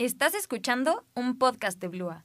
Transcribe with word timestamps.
Estás 0.00 0.34
escuchando 0.34 1.04
un 1.16 1.38
podcast 1.38 1.80
de 1.80 1.88
Blua. 1.88 2.24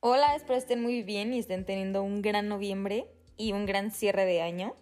Hola, 0.00 0.34
espero 0.34 0.56
estén 0.56 0.80
muy 0.80 1.02
bien 1.02 1.34
y 1.34 1.40
estén 1.40 1.66
teniendo 1.66 2.02
un 2.02 2.22
gran 2.22 2.48
noviembre 2.48 3.06
y 3.36 3.52
un 3.52 3.66
gran 3.66 3.90
cierre 3.90 4.24
de 4.24 4.40
año. 4.40 4.74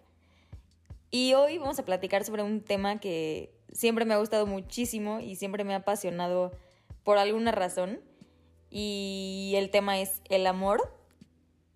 Y 1.11 1.33
hoy 1.33 1.57
vamos 1.57 1.79
a 1.79 1.83
platicar 1.83 2.23
sobre 2.23 2.43
un 2.43 2.61
tema 2.61 3.01
que 3.01 3.53
siempre 3.73 4.05
me 4.05 4.13
ha 4.13 4.19
gustado 4.19 4.45
muchísimo 4.45 5.19
y 5.19 5.35
siempre 5.35 5.65
me 5.65 5.73
ha 5.73 5.79
apasionado 5.79 6.53
por 7.03 7.17
alguna 7.17 7.51
razón. 7.51 7.99
Y 8.69 9.51
el 9.57 9.69
tema 9.69 9.99
es 9.99 10.21
el 10.29 10.47
amor. 10.47 10.97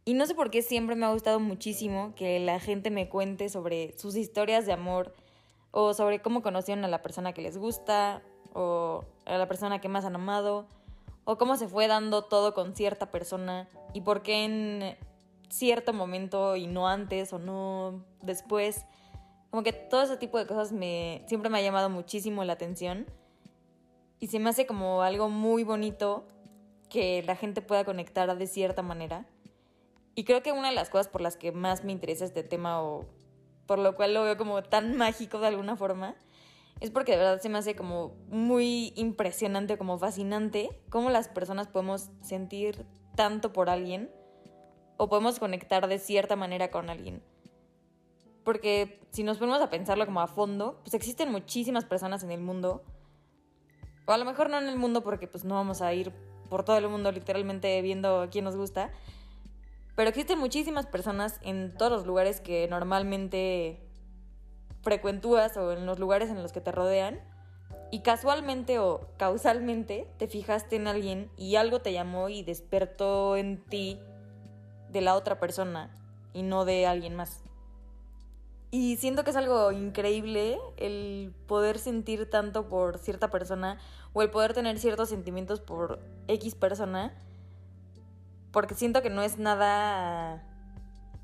Y 0.05 0.14
no 0.14 0.25
sé 0.25 0.34
por 0.34 0.50
qué 0.50 0.61
siempre 0.61 0.96
me 0.96 1.05
ha 1.05 1.11
gustado 1.11 1.41
muchísimo 1.41 2.16
que 2.16 2.39
la 2.39 2.61
gente 2.61 2.89
me 2.89 3.09
cuente 3.09 3.50
sobre 3.50 3.98
sus 3.98 4.16
historias 4.16 4.66
de 4.66 4.71
amor 4.71 5.14
o 5.71 5.93
sobre 5.93 6.21
cómo 6.21 6.41
conocieron 6.41 6.83
a 6.86 6.88
la 6.88 7.01
persona 7.01 7.33
que 7.33 7.41
les 7.41 7.57
gusta, 7.57 8.21
o 8.54 9.04
a 9.25 9.37
la 9.37 9.47
persona 9.47 9.79
que 9.79 9.89
más 9.89 10.05
han 10.05 10.15
amado, 10.15 10.68
o 11.25 11.37
cómo 11.37 11.57
se 11.57 11.68
fue 11.68 11.87
dando 11.87 12.23
todo 12.23 12.54
con 12.54 12.75
cierta 12.75 13.11
persona 13.11 13.69
y 13.93 14.01
por 14.01 14.21
qué 14.21 14.46
en 14.46 14.97
cierto 15.50 15.93
momento 15.93 16.55
y 16.55 16.68
no 16.68 16.87
antes 16.87 17.33
o 17.33 17.39
no 17.39 18.04
después. 18.21 18.86
Como 19.51 19.63
que 19.63 19.74
todo 19.74 20.04
ese 20.04 20.18
tipo 20.18 20.37
de 20.37 20.46
cosas 20.46 20.71
me 20.71 21.24
siempre 21.27 21.50
me 21.50 21.57
ha 21.57 21.61
llamado 21.61 21.89
muchísimo 21.89 22.43
la 22.43 22.54
atención 22.54 23.07
y 24.19 24.27
se 24.27 24.39
me 24.39 24.49
hace 24.49 24.65
como 24.65 25.01
algo 25.01 25.29
muy 25.29 25.63
bonito 25.63 26.27
que 26.89 27.24
la 27.24 27.36
gente 27.36 27.61
pueda 27.61 27.86
conectar 27.86 28.36
de 28.36 28.47
cierta 28.47 28.82
manera. 28.82 29.25
Y 30.15 30.24
creo 30.24 30.43
que 30.43 30.51
una 30.51 30.69
de 30.69 30.75
las 30.75 30.89
cosas 30.89 31.07
por 31.07 31.21
las 31.21 31.38
que 31.38 31.51
más 31.51 31.83
me 31.83 31.91
interesa 31.91 32.25
este 32.25 32.44
tema 32.44 32.81
o 32.81 33.05
por 33.69 33.78
lo 33.78 33.95
cual 33.95 34.16
lo 34.16 34.23
veo 34.23 34.36
como 34.36 34.64
tan 34.64 34.97
mágico 34.97 35.38
de 35.38 35.45
alguna 35.45 35.75
forma, 35.75 36.16
es 36.80 36.89
porque 36.89 37.11
de 37.11 37.19
verdad 37.19 37.39
se 37.39 37.50
me 37.50 37.59
hace 37.59 37.75
como 37.75 38.16
muy 38.30 38.94
impresionante, 38.95 39.77
como 39.77 39.99
fascinante, 39.99 40.71
cómo 40.89 41.11
las 41.11 41.27
personas 41.27 41.67
podemos 41.67 42.09
sentir 42.23 42.88
tanto 43.16 43.53
por 43.53 43.69
alguien 43.69 44.09
o 44.97 45.07
podemos 45.07 45.38
conectar 45.38 45.88
de 45.88 45.99
cierta 45.99 46.35
manera 46.35 46.71
con 46.71 46.89
alguien. 46.89 47.21
Porque 48.44 48.99
si 49.11 49.21
nos 49.21 49.38
ponemos 49.38 49.61
a 49.61 49.69
pensarlo 49.69 50.03
como 50.07 50.22
a 50.22 50.25
fondo, 50.25 50.79
pues 50.81 50.95
existen 50.95 51.31
muchísimas 51.31 51.85
personas 51.85 52.23
en 52.23 52.31
el 52.31 52.41
mundo, 52.41 52.83
o 54.07 54.11
a 54.11 54.17
lo 54.17 54.25
mejor 54.25 54.49
no 54.49 54.57
en 54.57 54.67
el 54.67 54.77
mundo 54.77 55.03
porque 55.03 55.27
pues 55.27 55.45
no 55.45 55.53
vamos 55.53 55.83
a 55.83 55.94
ir 55.94 56.11
por 56.49 56.66
todo 56.66 56.79
el 56.79 56.89
mundo 56.89 57.11
literalmente 57.11 57.79
viendo 57.83 58.29
quién 58.31 58.45
nos 58.45 58.55
gusta, 58.55 58.91
pero 60.00 60.11
existen 60.11 60.39
muchísimas 60.39 60.86
personas 60.86 61.42
en 61.42 61.73
todos 61.73 61.92
los 61.92 62.08
lugares 62.08 62.39
que 62.39 62.69
normalmente 62.69 63.81
frecuentúas 64.81 65.58
o 65.58 65.73
en 65.73 65.86
los 65.86 66.00
lugares 66.00 66.30
en 66.30 66.41
los 66.41 66.53
que 66.53 66.61
te 66.61 66.72
rodean 66.72 67.19
y 67.91 68.00
casualmente 68.00 68.80
o 68.80 69.09
causalmente 69.17 70.08
te 70.17 70.30
fijaste 70.30 70.78
en 70.78 70.88
alguien 70.88 71.30
y 71.36 71.58
algo 71.58 71.81
te 71.81 71.91
llamó 71.91 72.30
y 72.30 72.44
despertó 72.44 73.36
en 73.36 73.61
ti 73.66 74.00
de 74.89 75.02
la 75.02 75.16
otra 75.16 75.38
persona 75.38 75.94
y 76.31 76.44
no 76.44 76.63
de 76.63 76.88
alguien 76.88 77.17
más. 77.17 77.44
Y 78.72 78.95
siento 78.95 79.25
que 79.25 79.31
es 79.31 79.36
algo 79.36 79.73
increíble 79.73 80.59
el 80.78 81.34
poder 81.45 81.78
sentir 81.78 82.30
tanto 82.30 82.69
por 82.69 83.00
cierta 83.00 83.30
persona 83.30 83.80
o 84.13 84.22
el 84.22 84.31
poder 84.31 84.53
tener 84.53 84.80
ciertos 84.80 85.09
sentimientos 85.09 85.59
por 85.59 86.00
X 86.30 86.56
persona 86.56 87.22
porque 88.52 88.75
siento 88.75 89.02
que 89.02 89.09
no 89.09 89.23
es 89.23 89.38
nada... 89.38 90.44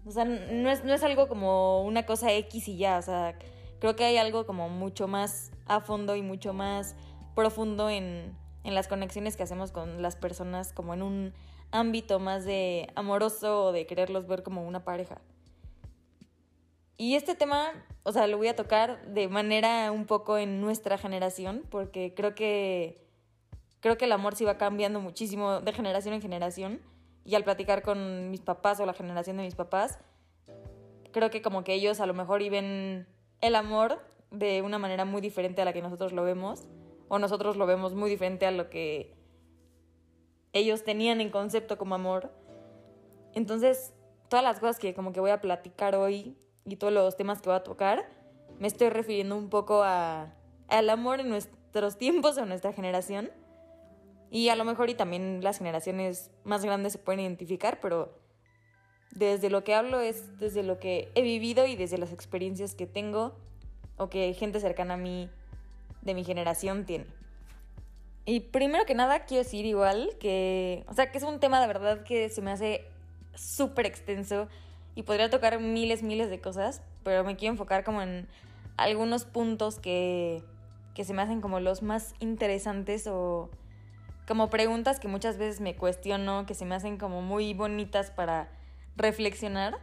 O 0.06 0.12
sea, 0.12 0.26
no 0.26 0.70
es, 0.70 0.84
no 0.84 0.94
es 0.94 1.04
algo 1.04 1.28
como 1.28 1.84
una 1.84 2.06
cosa 2.06 2.32
X 2.32 2.68
y 2.68 2.78
ya, 2.78 3.00
o 3.00 3.02
sea, 3.02 3.38
creo 3.80 3.96
que 3.96 4.06
hay 4.06 4.18
algo 4.18 4.46
como 4.46 4.70
mucho 4.70 5.08
más 5.08 5.52
a 5.66 5.82
fondo 5.82 6.16
y 6.16 6.22
mucho 6.22 6.54
más 6.54 6.96
profundo 7.34 7.90
en, 7.90 8.38
en 8.64 8.76
las 8.76 8.88
conexiones 8.88 9.36
que 9.36 9.44
hacemos 9.44 9.72
con 9.72 10.04
las 10.04 10.16
personas, 10.16 10.74
como 10.74 10.94
en 10.94 11.02
un 11.02 11.34
ámbito 11.72 12.20
más 12.20 12.46
de 12.46 12.92
amoroso 12.96 13.66
o 13.66 13.72
de 13.72 13.88
quererlos 13.88 14.28
ver 14.28 14.44
como 14.44 14.68
una 14.68 14.84
pareja. 14.84 15.22
Y 16.98 17.16
este 17.16 17.36
tema, 17.36 17.72
o 18.04 18.12
sea, 18.12 18.28
lo 18.28 18.38
voy 18.38 18.48
a 18.48 18.56
tocar 18.56 19.06
de 19.08 19.28
manera 19.28 19.92
un 19.92 20.06
poco 20.06 20.38
en 20.38 20.62
nuestra 20.62 20.98
generación, 20.98 21.64
porque 21.70 22.14
creo 22.16 22.36
que 22.36 23.06
creo 23.82 23.98
que 23.98 24.06
el 24.06 24.14
amor 24.14 24.36
sí 24.36 24.46
va 24.46 24.58
cambiando 24.58 25.00
muchísimo 25.00 25.62
de 25.62 25.74
generación 25.74 26.16
en 26.16 26.22
generación. 26.22 26.82
Y 27.26 27.36
al 27.36 27.44
platicar 27.44 27.82
con 27.82 28.30
mis 28.30 28.42
papás 28.42 28.80
o 28.80 28.86
la 28.86 28.94
generación 28.94 29.38
de 29.38 29.44
mis 29.44 29.56
papás, 29.56 29.98
creo 31.12 31.32
que 31.32 31.42
como 31.42 31.64
que 31.64 31.74
ellos 31.74 32.00
a 32.00 32.06
lo 32.06 32.14
mejor 32.14 32.40
viven 32.40 33.08
el 33.42 33.56
amor 33.56 34.00
de 34.30 34.62
una 34.62 34.78
manera 34.78 35.06
muy 35.06 35.22
diferente 35.22 35.62
a 35.62 35.66
la 35.66 35.74
que 35.74 35.82
nosotros 35.82 36.14
lo 36.14 36.24
vemos, 36.24 36.68
o 37.08 37.20
nosotros 37.20 37.58
lo 37.58 37.66
vemos 37.66 37.96
muy 37.96 38.10
diferente 38.10 38.46
a 38.46 38.52
lo 38.52 38.70
que 38.70 39.16
ellos 40.54 40.84
tenían 40.84 41.20
en 41.20 41.32
concepto 41.32 41.78
como 41.78 41.96
amor. 41.96 42.32
Entonces, 43.34 43.94
todas 44.30 44.44
las 44.44 44.60
cosas 44.60 44.80
que 44.80 44.94
como 44.94 45.12
que 45.12 45.20
voy 45.20 45.32
a 45.32 45.42
platicar 45.42 45.96
hoy 45.96 46.38
y 46.64 46.76
todos 46.78 46.94
los 46.94 47.18
temas 47.18 47.42
que 47.42 47.50
voy 47.50 47.58
a 47.58 47.64
tocar, 47.64 48.08
me 48.60 48.68
estoy 48.68 48.90
refiriendo 48.90 49.36
un 49.36 49.50
poco 49.50 49.84
a, 49.84 50.34
al 50.68 50.90
amor 50.90 51.20
en 51.20 51.30
nuestros 51.30 51.98
tiempos, 51.98 52.38
en 52.38 52.48
nuestra 52.50 52.72
generación 52.72 53.32
y 54.36 54.50
a 54.50 54.58
lo 54.58 54.66
mejor 54.66 54.90
y 54.90 54.96
también 54.96 55.40
las 55.42 55.60
generaciones 55.60 56.30
más 56.44 56.66
grandes 56.66 56.92
se 56.92 57.00
pueden 57.00 57.22
identificar, 57.22 57.80
pero 57.80 58.20
desde 59.12 59.50
lo 59.50 59.64
que 59.64 59.74
hablo 59.74 60.02
es 60.02 60.38
desde 60.38 60.62
lo 60.62 60.78
que 60.78 61.10
he 61.16 61.22
vivido 61.22 61.66
y 61.66 61.78
desde 61.78 61.98
las 61.98 62.12
experiencias 62.12 62.76
que 62.76 62.86
tengo 62.86 63.34
o 63.96 64.10
que 64.10 64.34
gente 64.34 64.60
cercana 64.60 64.96
a 64.96 64.98
mí 64.98 65.30
de 66.02 66.14
mi 66.14 66.26
generación 66.26 66.86
tiene. 66.86 67.06
Y 68.26 68.42
primero 68.42 68.86
que 68.86 68.94
nada 68.94 69.24
quiero 69.24 69.46
decir 69.46 69.66
igual 69.66 70.18
que, 70.20 70.84
o 70.90 70.94
sea, 70.94 71.14
que 71.14 71.18
es 71.18 71.24
un 71.24 71.40
tema 71.40 71.62
de 71.62 71.68
verdad 71.68 72.04
que 72.04 72.28
se 72.28 72.42
me 72.42 72.52
hace 72.52 72.84
súper 73.36 73.86
extenso 73.86 74.50
y 74.96 75.04
podría 75.04 75.30
tocar 75.30 75.62
miles, 75.62 76.04
miles 76.04 76.30
de 76.30 76.42
cosas, 76.42 76.82
pero 77.06 77.24
me 77.24 77.38
quiero 77.38 77.54
enfocar 77.54 77.86
como 77.86 78.02
en 78.02 78.28
algunos 78.76 79.24
puntos 79.24 79.80
que, 79.80 80.44
que 80.94 81.06
se 81.06 81.14
me 81.14 81.22
hacen 81.22 81.40
como 81.40 81.62
los 81.62 81.82
más 81.84 82.16
interesantes 82.20 83.08
o 83.08 83.50
como 84.28 84.50
preguntas 84.50 85.00
que 85.00 85.08
muchas 85.08 85.38
veces 85.38 85.62
me 85.62 85.76
cuestiono, 85.76 86.46
que 86.46 86.54
se 86.54 86.66
me 86.66 86.76
hacen 86.76 86.98
como 86.98 87.22
muy 87.22 87.54
bonitas 87.54 88.12
para 88.12 88.50
reflexionar. 88.96 89.78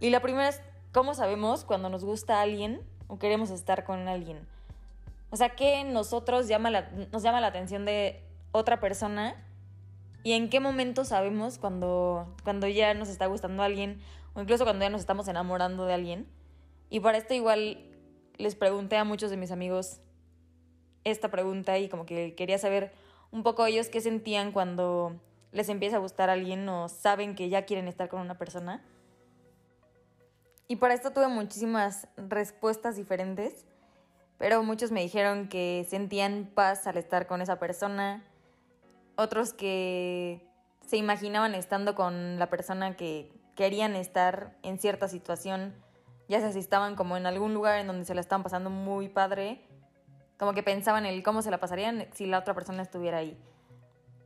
Y 0.00 0.10
la 0.10 0.20
primera 0.20 0.48
es, 0.48 0.60
¿cómo 0.92 1.14
sabemos 1.14 1.64
cuando 1.64 1.88
nos 1.88 2.04
gusta 2.04 2.40
alguien 2.40 2.80
o 3.08 3.18
queremos 3.18 3.50
estar 3.50 3.84
con 3.84 4.08
alguien? 4.08 4.46
O 5.30 5.36
sea, 5.36 5.50
¿qué 5.50 5.84
nosotros 5.84 6.46
llama 6.46 6.70
nos 7.10 7.22
llama 7.22 7.40
la 7.40 7.48
atención 7.48 7.84
de 7.84 8.22
otra 8.52 8.80
persona? 8.80 9.34
¿Y 10.22 10.32
en 10.32 10.48
qué 10.50 10.60
momento 10.60 11.04
sabemos 11.04 11.58
cuando, 11.58 12.32
cuando 12.44 12.68
ya 12.68 12.94
nos 12.94 13.08
está 13.08 13.26
gustando 13.26 13.62
alguien 13.62 14.00
o 14.34 14.40
incluso 14.40 14.64
cuando 14.64 14.84
ya 14.84 14.90
nos 14.90 15.00
estamos 15.00 15.26
enamorando 15.26 15.84
de 15.86 15.94
alguien? 15.94 16.28
Y 16.90 17.00
para 17.00 17.18
esto 17.18 17.34
igual 17.34 17.78
les 18.36 18.54
pregunté 18.54 18.98
a 18.98 19.04
muchos 19.04 19.30
de 19.30 19.36
mis 19.36 19.50
amigos 19.50 20.00
esta 21.04 21.30
pregunta 21.30 21.78
y 21.78 21.88
como 21.88 22.06
que 22.06 22.34
quería 22.34 22.58
saber 22.58 22.92
un 23.32 23.42
poco 23.42 23.66
ellos 23.66 23.88
qué 23.88 24.00
sentían 24.00 24.52
cuando 24.52 25.18
les 25.50 25.68
empieza 25.68 25.96
a 25.96 26.00
gustar 26.00 26.30
alguien 26.30 26.68
o 26.68 26.88
saben 26.88 27.34
que 27.34 27.48
ya 27.48 27.64
quieren 27.64 27.88
estar 27.88 28.08
con 28.08 28.20
una 28.20 28.38
persona. 28.38 28.82
Y 30.68 30.76
por 30.76 30.90
esto 30.90 31.10
tuve 31.10 31.28
muchísimas 31.28 32.08
respuestas 32.16 32.96
diferentes, 32.96 33.66
pero 34.38 34.62
muchos 34.62 34.90
me 34.90 35.02
dijeron 35.02 35.48
que 35.48 35.86
sentían 35.88 36.50
paz 36.54 36.86
al 36.86 36.96
estar 36.96 37.26
con 37.26 37.42
esa 37.42 37.58
persona, 37.58 38.24
otros 39.16 39.52
que 39.52 40.46
se 40.86 40.96
imaginaban 40.96 41.54
estando 41.54 41.94
con 41.94 42.38
la 42.38 42.48
persona 42.48 42.96
que 42.96 43.30
querían 43.54 43.96
estar 43.96 44.56
en 44.62 44.78
cierta 44.78 45.08
situación, 45.08 45.74
ya 46.28 46.40
sea 46.40 46.52
si 46.52 46.66
como 46.96 47.16
en 47.16 47.26
algún 47.26 47.52
lugar 47.52 47.78
en 47.78 47.86
donde 47.86 48.04
se 48.04 48.14
la 48.14 48.20
estaban 48.20 48.42
pasando 48.42 48.70
muy 48.70 49.08
padre 49.08 49.66
como 50.42 50.54
que 50.54 50.64
pensaban 50.64 51.06
en 51.06 51.14
el 51.14 51.22
cómo 51.22 51.40
se 51.40 51.52
la 51.52 51.60
pasarían 51.60 52.08
si 52.14 52.26
la 52.26 52.40
otra 52.40 52.52
persona 52.52 52.82
estuviera 52.82 53.18
ahí. 53.18 53.38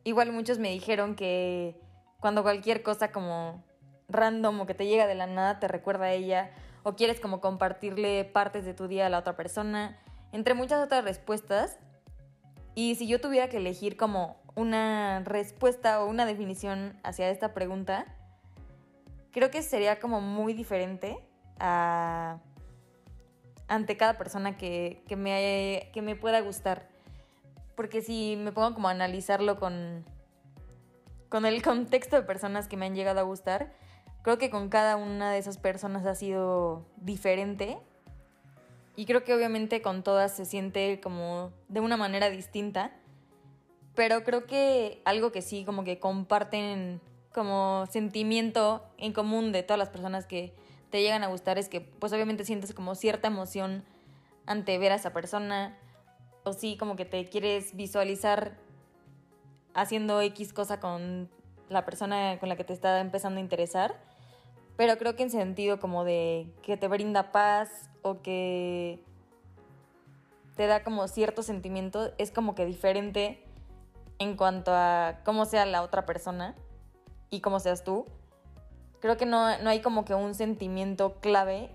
Igual 0.02 0.32
muchos 0.32 0.58
me 0.58 0.70
dijeron 0.70 1.14
que 1.14 1.78
cuando 2.20 2.42
cualquier 2.42 2.82
cosa 2.82 3.12
como 3.12 3.62
random 4.08 4.62
o 4.62 4.66
que 4.66 4.72
te 4.72 4.86
llega 4.86 5.06
de 5.06 5.14
la 5.14 5.26
nada 5.26 5.60
te 5.60 5.68
recuerda 5.68 6.06
a 6.06 6.12
ella 6.12 6.52
o 6.84 6.96
quieres 6.96 7.20
como 7.20 7.42
compartirle 7.42 8.24
partes 8.24 8.64
de 8.64 8.72
tu 8.72 8.88
día 8.88 9.04
a 9.04 9.08
la 9.10 9.18
otra 9.18 9.36
persona, 9.36 9.98
entre 10.32 10.54
muchas 10.54 10.82
otras 10.82 11.04
respuestas. 11.04 11.78
Y 12.74 12.94
si 12.94 13.06
yo 13.06 13.20
tuviera 13.20 13.50
que 13.50 13.58
elegir 13.58 13.98
como 13.98 14.40
una 14.54 15.20
respuesta 15.22 16.02
o 16.02 16.08
una 16.08 16.24
definición 16.24 16.98
hacia 17.04 17.28
esta 17.28 17.52
pregunta, 17.52 18.06
creo 19.32 19.50
que 19.50 19.60
sería 19.60 20.00
como 20.00 20.22
muy 20.22 20.54
diferente 20.54 21.18
a 21.60 22.38
ante 23.68 23.96
cada 23.96 24.16
persona 24.16 24.56
que, 24.56 25.02
me, 25.16 25.90
que 25.92 26.02
me 26.02 26.16
pueda 26.16 26.40
gustar. 26.40 26.88
Porque 27.74 28.00
si 28.00 28.36
me 28.36 28.52
pongo 28.52 28.74
como 28.74 28.88
a 28.88 28.92
analizarlo 28.92 29.58
con, 29.58 30.04
con 31.28 31.44
el 31.46 31.62
contexto 31.64 32.16
de 32.16 32.22
personas 32.22 32.68
que 32.68 32.76
me 32.76 32.86
han 32.86 32.94
llegado 32.94 33.20
a 33.20 33.24
gustar, 33.24 33.72
creo 34.22 34.38
que 34.38 34.50
con 34.50 34.68
cada 34.68 34.96
una 34.96 35.30
de 35.32 35.38
esas 35.38 35.58
personas 35.58 36.06
ha 36.06 36.14
sido 36.14 36.86
diferente. 36.96 37.78
Y 38.96 39.04
creo 39.04 39.24
que 39.24 39.34
obviamente 39.34 39.82
con 39.82 40.02
todas 40.02 40.32
se 40.32 40.46
siente 40.46 41.00
como 41.02 41.52
de 41.68 41.80
una 41.80 41.96
manera 41.96 42.30
distinta. 42.30 42.92
Pero 43.94 44.24
creo 44.24 44.46
que 44.46 45.02
algo 45.04 45.32
que 45.32 45.42
sí, 45.42 45.64
como 45.64 45.84
que 45.84 45.98
comparten 45.98 47.00
como 47.32 47.84
sentimiento 47.90 48.82
en 48.96 49.12
común 49.12 49.52
de 49.52 49.62
todas 49.62 49.78
las 49.78 49.90
personas 49.90 50.26
que 50.26 50.54
te 50.96 51.02
llegan 51.02 51.24
a 51.24 51.26
gustar 51.26 51.58
es 51.58 51.68
que 51.68 51.82
pues 51.82 52.14
obviamente 52.14 52.46
sientes 52.46 52.72
como 52.72 52.94
cierta 52.94 53.28
emoción 53.28 53.84
ante 54.46 54.78
ver 54.78 54.92
a 54.92 54.94
esa 54.94 55.12
persona 55.12 55.76
o 56.42 56.54
sí 56.54 56.78
como 56.78 56.96
que 56.96 57.04
te 57.04 57.26
quieres 57.26 57.76
visualizar 57.76 58.56
haciendo 59.74 60.22
X 60.22 60.54
cosa 60.54 60.80
con 60.80 61.28
la 61.68 61.84
persona 61.84 62.38
con 62.40 62.48
la 62.48 62.56
que 62.56 62.64
te 62.64 62.72
está 62.72 62.98
empezando 63.00 63.36
a 63.36 63.42
interesar, 63.42 63.94
pero 64.78 64.96
creo 64.96 65.16
que 65.16 65.24
en 65.24 65.30
sentido 65.30 65.78
como 65.80 66.02
de 66.02 66.46
que 66.62 66.78
te 66.78 66.88
brinda 66.88 67.30
paz 67.30 67.90
o 68.00 68.22
que 68.22 68.98
te 70.56 70.66
da 70.66 70.82
como 70.82 71.08
cierto 71.08 71.42
sentimiento, 71.42 72.10
es 72.16 72.30
como 72.30 72.54
que 72.54 72.64
diferente 72.64 73.44
en 74.18 74.34
cuanto 74.34 74.70
a 74.72 75.18
cómo 75.26 75.44
sea 75.44 75.66
la 75.66 75.82
otra 75.82 76.06
persona 76.06 76.54
y 77.28 77.42
cómo 77.42 77.60
seas 77.60 77.84
tú. 77.84 78.06
Creo 79.06 79.16
que 79.16 79.24
no, 79.24 79.56
no 79.58 79.70
hay 79.70 79.82
como 79.82 80.04
que 80.04 80.16
un 80.16 80.34
sentimiento 80.34 81.20
clave 81.20 81.70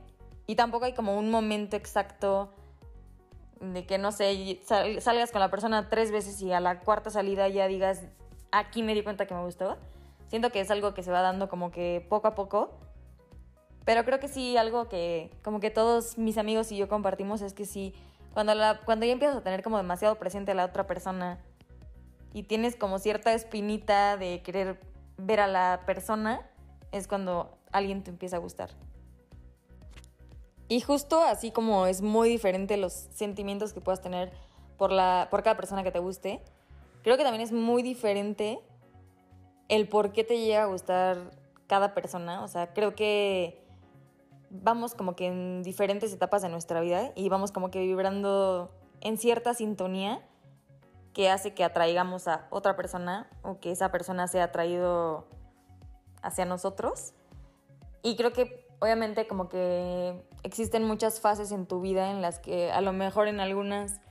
y 0.47 0.55
tampoco 0.55 0.83
hay 0.83 0.91
como 0.91 1.17
un 1.17 1.31
momento 1.31 1.77
exacto 1.77 2.53
de 3.61 3.85
que, 3.85 3.97
no 3.97 4.11
sé, 4.11 4.59
salgas 4.65 5.31
con 5.31 5.39
la 5.39 5.49
persona 5.49 5.87
tres 5.87 6.11
veces 6.11 6.41
y 6.41 6.51
a 6.51 6.59
la 6.59 6.81
cuarta 6.81 7.09
salida 7.09 7.47
ya 7.47 7.69
digas, 7.69 8.01
aquí 8.51 8.83
me 8.83 8.93
di 8.93 9.01
cuenta 9.01 9.27
que 9.27 9.33
me 9.33 9.45
gustó. 9.45 9.77
Siento 10.27 10.49
que 10.49 10.59
es 10.59 10.69
algo 10.71 10.93
que 10.93 11.03
se 11.03 11.11
va 11.13 11.21
dando 11.21 11.47
como 11.47 11.71
que 11.71 12.05
poco 12.09 12.27
a 12.27 12.35
poco. 12.35 12.77
Pero 13.85 14.03
creo 14.03 14.19
que 14.19 14.27
sí, 14.27 14.57
algo 14.57 14.89
que 14.89 15.31
como 15.41 15.61
que 15.61 15.69
todos 15.69 16.17
mis 16.17 16.37
amigos 16.37 16.69
y 16.73 16.75
yo 16.75 16.89
compartimos 16.89 17.41
es 17.41 17.53
que 17.53 17.63
sí, 17.63 17.95
cuando, 18.33 18.55
la, 18.55 18.81
cuando 18.83 19.05
ya 19.05 19.13
empiezas 19.13 19.37
a 19.37 19.41
tener 19.41 19.63
como 19.63 19.77
demasiado 19.77 20.15
presente 20.15 20.51
a 20.51 20.55
la 20.55 20.65
otra 20.65 20.85
persona 20.85 21.39
y 22.33 22.43
tienes 22.43 22.75
como 22.75 22.99
cierta 22.99 23.31
espinita 23.31 24.17
de 24.17 24.41
querer 24.43 24.81
ver 25.15 25.39
a 25.39 25.47
la 25.47 25.83
persona, 25.85 26.50
es 26.91 27.07
cuando 27.07 27.57
alguien 27.71 28.03
te 28.03 28.11
empieza 28.11 28.37
a 28.37 28.39
gustar. 28.39 28.69
Y 30.67 30.79
justo 30.81 31.21
así 31.21 31.51
como 31.51 31.85
es 31.85 32.01
muy 32.01 32.29
diferente 32.29 32.77
los 32.77 32.93
sentimientos 32.93 33.73
que 33.73 33.81
puedas 33.81 34.01
tener 34.01 34.31
por, 34.77 34.91
la, 34.91 35.27
por 35.29 35.43
cada 35.43 35.57
persona 35.57 35.83
que 35.83 35.91
te 35.91 35.99
guste, 35.99 36.41
creo 37.03 37.17
que 37.17 37.23
también 37.23 37.41
es 37.41 37.51
muy 37.51 37.83
diferente 37.83 38.59
el 39.67 39.87
por 39.89 40.13
qué 40.13 40.23
te 40.23 40.37
llega 40.39 40.63
a 40.63 40.67
gustar 40.67 41.31
cada 41.67 41.93
persona. 41.93 42.43
O 42.43 42.47
sea, 42.47 42.73
creo 42.73 42.95
que 42.95 43.61
vamos 44.49 44.95
como 44.95 45.15
que 45.15 45.27
en 45.27 45.63
diferentes 45.63 46.13
etapas 46.13 46.41
de 46.41 46.49
nuestra 46.49 46.81
vida 46.81 47.11
y 47.15 47.29
vamos 47.29 47.51
como 47.51 47.71
que 47.71 47.79
vibrando 47.79 48.71
en 49.01 49.17
cierta 49.17 49.53
sintonía 49.53 50.21
que 51.13 51.29
hace 51.29 51.53
que 51.53 51.63
atraigamos 51.63 52.27
a 52.27 52.47
otra 52.49 52.75
persona 52.75 53.29
o 53.41 53.59
que 53.59 53.71
esa 53.71 53.91
persona 53.91 54.27
sea 54.27 54.45
atraído 54.45 55.27
hacia 56.21 56.45
nosotros. 56.45 57.13
Y 58.03 58.15
creo 58.15 58.33
que 58.33 58.67
obviamente 58.79 59.27
como 59.27 59.47
que 59.47 60.21
existen 60.43 60.83
muchas 60.83 61.19
fases 61.19 61.51
en 61.51 61.67
tu 61.67 61.81
vida 61.81 62.11
en 62.11 62.21
las 62.21 62.39
que 62.39 62.71
a 62.71 62.81
lo 62.81 62.93
mejor 62.93 63.27
en 63.27 63.39
algunas 63.39 64.01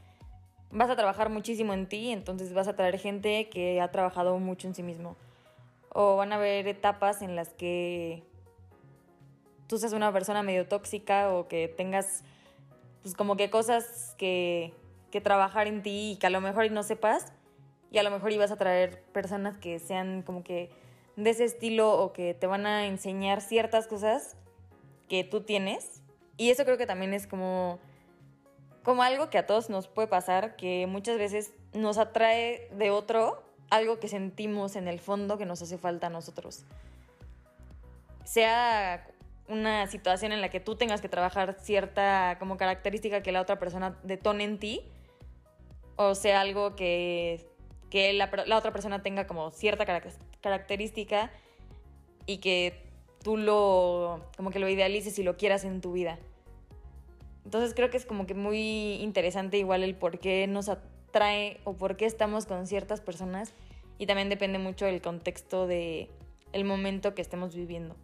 vas 0.71 0.89
a 0.89 0.97
trabajar 0.97 1.29
muchísimo 1.31 1.73
en 1.75 1.89
ti, 1.89 2.13
entonces 2.13 2.55
vas 2.55 2.69
a 2.69 2.77
traer 2.77 2.99
gente 2.99 3.49
que 3.49 3.81
ha 3.81 3.91
trabajado 3.91 4.39
mucho 4.39 4.69
en 4.69 4.75
sí 4.75 4.83
mismo. 4.83 5.17
O 5.93 6.17
van 6.17 6.33
a 6.33 6.37
haber 6.37 6.69
etapas 6.69 7.21
en 7.23 7.35
las 7.35 7.49
que 7.49 8.23
tú 9.67 9.79
seas 9.79 9.93
una 9.93 10.13
persona 10.13 10.43
medio 10.43 10.69
tóxica 10.69 11.33
o 11.33 11.49
que 11.49 11.67
tengas 11.69 12.23
pues 13.03 13.15
como 13.15 13.37
que 13.37 13.51
cosas 13.51 14.15
que, 14.19 14.75
que 15.11 15.21
trabajar 15.21 15.67
en 15.67 15.83
ti 15.83 16.13
y 16.13 16.17
que 16.17 16.27
a 16.27 16.31
lo 16.31 16.41
mejor 16.41 16.71
no 16.71 16.83
sepas 16.83 17.33
y 17.91 17.99
a 17.99 18.03
lo 18.03 18.11
mejor 18.11 18.31
ibas 18.33 18.53
a 18.53 18.57
traer 18.57 19.03
personas 19.13 19.59
que 19.59 19.79
sean 19.79 20.23
como 20.23 20.45
que 20.45 20.71
de 21.23 21.31
ese 21.31 21.45
estilo 21.45 21.93
o 21.93 22.13
que 22.13 22.35
te 22.35 22.47
van 22.47 22.67
a 22.67 22.87
enseñar 22.87 23.41
ciertas 23.41 23.87
cosas 23.87 24.37
que 25.09 25.25
tú 25.25 25.43
tienes. 25.43 26.03
Y 26.37 26.51
eso 26.51 26.65
creo 26.65 26.79
que 26.79 26.87
también 26.87 27.13
es 27.13 27.27
como, 27.27 27.79
como 28.83 29.03
algo 29.03 29.29
que 29.29 29.39
a 29.39 29.47
todos 29.47 29.69
nos 29.69 29.89
puede 29.89 30.09
pasar, 30.09 30.57
que 30.57 30.87
muchas 30.87 31.19
veces 31.19 31.53
nos 31.73 31.99
atrae 31.99 32.69
de 32.73 32.91
otro 32.91 33.43
algo 33.69 34.01
que 34.01 34.09
sentimos 34.09 34.75
en 34.77 34.89
el 34.89 34.99
fondo 34.99 35.39
que 35.39 35.47
nos 35.47 35.63
hace 35.63 35.79
falta 35.79 36.09
a 36.09 36.11
nosotros. 36.11 36.65
Sea 38.25 39.07
una 39.49 39.87
situación 39.89 40.33
en 40.33 40.41
la 40.41 40.49
que 40.49 40.61
tú 40.61 40.77
tengas 40.77 41.01
que 41.01 41.09
trabajar 41.09 41.57
cierta 41.61 42.37
como 42.39 42.57
característica 42.57 43.23
que 43.23 43.33
la 43.33 43.41
otra 43.41 43.59
persona 43.59 43.99
detone 44.03 44.45
en 44.45 44.59
ti, 44.59 44.83
o 45.97 46.15
sea 46.15 46.41
algo 46.41 46.77
que, 46.77 47.50
que 47.91 48.13
la, 48.13 48.31
otra 48.57 48.73
persona 48.73 49.03
tenga 49.03 49.27
como 49.27 49.51
cierta 49.51 49.85
característica 50.41 51.31
y 52.25 52.39
que 52.39 52.87
tú 53.23 53.37
lo, 53.37 54.25
como 54.37 54.51
que 54.51 54.61
lo 54.61 54.69
idealices 54.69 55.19
y 55.19 55.23
lo 55.23 55.37
quieras 55.37 55.65
en 55.65 55.81
tu 55.81 55.93
vida. 55.93 56.19
Entonces 57.45 57.75
creo 57.75 57.91
que 57.91 57.97
es 57.97 58.07
como 58.07 58.27
que 58.27 58.35
muy 58.35 58.95
interesante 58.95 59.59
igual 59.59 59.83
el 59.83 59.97
por 59.97 60.21
qué 60.21 60.47
nos 60.47 60.69
atrae 60.69 61.61
o 61.65 61.75
por 61.75 61.97
qué 61.97 62.07
estamos 62.07 62.47
con 62.47 62.67
ciertas 62.67 63.01
personas 63.01 63.53
y 63.99 64.07
también 64.07 64.29
depende 64.29 64.59
mucho 64.59 64.87
del 64.87 65.03
contexto 65.03 65.67
de 65.67 66.09
el 66.53 66.65
momento 66.65 67.15
que 67.15 67.23
estemos 67.23 67.55
viviendo. 67.55 67.97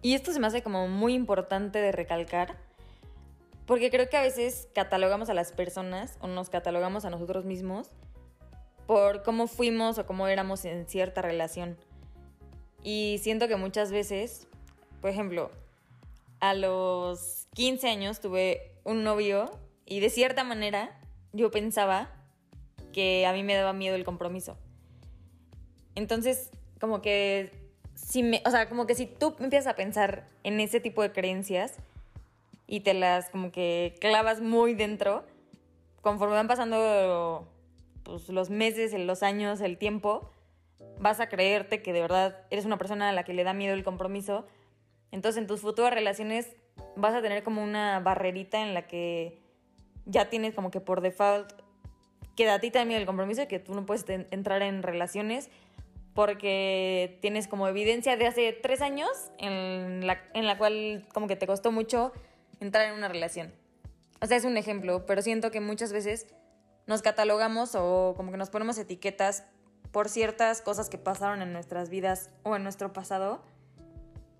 Y 0.00 0.14
esto 0.14 0.32
se 0.32 0.40
me 0.40 0.46
hace 0.46 0.62
como 0.62 0.88
muy 0.88 1.14
importante 1.14 1.80
de 1.80 1.92
recalcar 1.92 2.56
porque 3.66 3.90
creo 3.90 4.08
que 4.08 4.16
a 4.16 4.22
veces 4.22 4.68
catalogamos 4.74 5.30
a 5.30 5.34
las 5.34 5.52
personas 5.52 6.18
o 6.20 6.26
nos 6.26 6.50
catalogamos 6.50 7.04
a 7.04 7.10
nosotros 7.10 7.44
mismos 7.44 7.88
por 8.86 9.22
cómo 9.22 9.46
fuimos 9.46 9.98
o 9.98 10.06
cómo 10.06 10.28
éramos 10.28 10.64
en 10.64 10.86
cierta 10.86 11.22
relación. 11.22 11.76
Y 12.82 13.18
siento 13.22 13.48
que 13.48 13.56
muchas 13.56 13.92
veces, 13.92 14.48
por 15.00 15.10
ejemplo, 15.10 15.50
a 16.40 16.54
los 16.54 17.46
15 17.54 17.88
años 17.88 18.20
tuve 18.20 18.72
un 18.84 19.04
novio 19.04 19.50
y 19.86 20.00
de 20.00 20.10
cierta 20.10 20.42
manera 20.42 20.98
yo 21.32 21.50
pensaba 21.50 22.10
que 22.92 23.26
a 23.26 23.32
mí 23.32 23.42
me 23.42 23.54
daba 23.54 23.72
miedo 23.72 23.94
el 23.94 24.04
compromiso. 24.04 24.56
Entonces, 25.94 26.50
como 26.80 27.00
que 27.00 27.52
si 27.94 28.22
me, 28.22 28.42
o 28.44 28.50
sea, 28.50 28.68
como 28.68 28.86
que 28.86 28.94
si 28.94 29.06
tú 29.06 29.36
empiezas 29.38 29.72
a 29.72 29.76
pensar 29.76 30.26
en 30.42 30.60
ese 30.60 30.80
tipo 30.80 31.02
de 31.02 31.12
creencias 31.12 31.74
y 32.66 32.80
te 32.80 32.94
las 32.94 33.30
como 33.30 33.52
que 33.52 33.94
clavas 34.00 34.40
muy 34.40 34.74
dentro, 34.74 35.24
conforme 36.00 36.34
van 36.34 36.48
pasando 36.48 37.46
pues, 38.02 38.28
los 38.28 38.50
meses, 38.50 38.92
los 38.94 39.22
años, 39.22 39.60
el 39.60 39.78
tiempo, 39.78 40.30
vas 40.98 41.20
a 41.20 41.28
creerte 41.28 41.82
que 41.82 41.92
de 41.92 42.00
verdad 42.00 42.38
eres 42.50 42.64
una 42.64 42.78
persona 42.78 43.08
a 43.08 43.12
la 43.12 43.24
que 43.24 43.34
le 43.34 43.44
da 43.44 43.52
miedo 43.52 43.74
el 43.74 43.84
compromiso. 43.84 44.46
Entonces 45.10 45.40
en 45.40 45.46
tus 45.46 45.60
futuras 45.60 45.92
relaciones 45.92 46.56
vas 46.96 47.14
a 47.14 47.22
tener 47.22 47.42
como 47.42 47.62
una 47.62 48.00
barrerita 48.00 48.62
en 48.62 48.74
la 48.74 48.86
que 48.86 49.38
ya 50.06 50.30
tienes 50.30 50.54
como 50.54 50.70
que 50.70 50.80
por 50.80 51.00
default 51.00 51.52
que 52.36 52.48
a 52.48 52.58
ti 52.60 52.72
miedo 52.86 53.00
el 53.00 53.06
compromiso 53.06 53.46
que 53.46 53.58
tú 53.58 53.74
no 53.74 53.84
puedes 53.84 54.04
entrar 54.30 54.62
en 54.62 54.82
relaciones 54.82 55.50
porque 56.14 57.18
tienes 57.20 57.48
como 57.48 57.68
evidencia 57.68 58.16
de 58.16 58.26
hace 58.26 58.52
tres 58.52 58.82
años 58.82 59.08
en 59.38 60.06
la, 60.06 60.22
en 60.34 60.46
la 60.46 60.58
cual 60.58 61.06
como 61.12 61.26
que 61.26 61.36
te 61.36 61.46
costó 61.46 61.72
mucho 61.72 62.12
entrar 62.60 62.86
en 62.88 62.94
una 62.94 63.08
relación. 63.08 63.52
O 64.20 64.26
sea, 64.26 64.36
es 64.36 64.44
un 64.44 64.56
ejemplo, 64.56 65.04
pero 65.06 65.22
siento 65.22 65.50
que 65.50 65.60
muchas 65.60 65.92
veces 65.92 66.26
nos 66.86 67.02
catalogamos 67.02 67.74
o 67.74 68.14
como 68.16 68.30
que 68.30 68.36
nos 68.36 68.50
ponemos 68.50 68.78
etiquetas 68.78 69.44
por 69.92 70.08
ciertas 70.08 70.62
cosas 70.62 70.88
que 70.88 70.98
pasaron 70.98 71.42
en 71.42 71.52
nuestras 71.52 71.90
vidas 71.90 72.30
o 72.42 72.56
en 72.56 72.62
nuestro 72.62 72.92
pasado, 72.92 73.42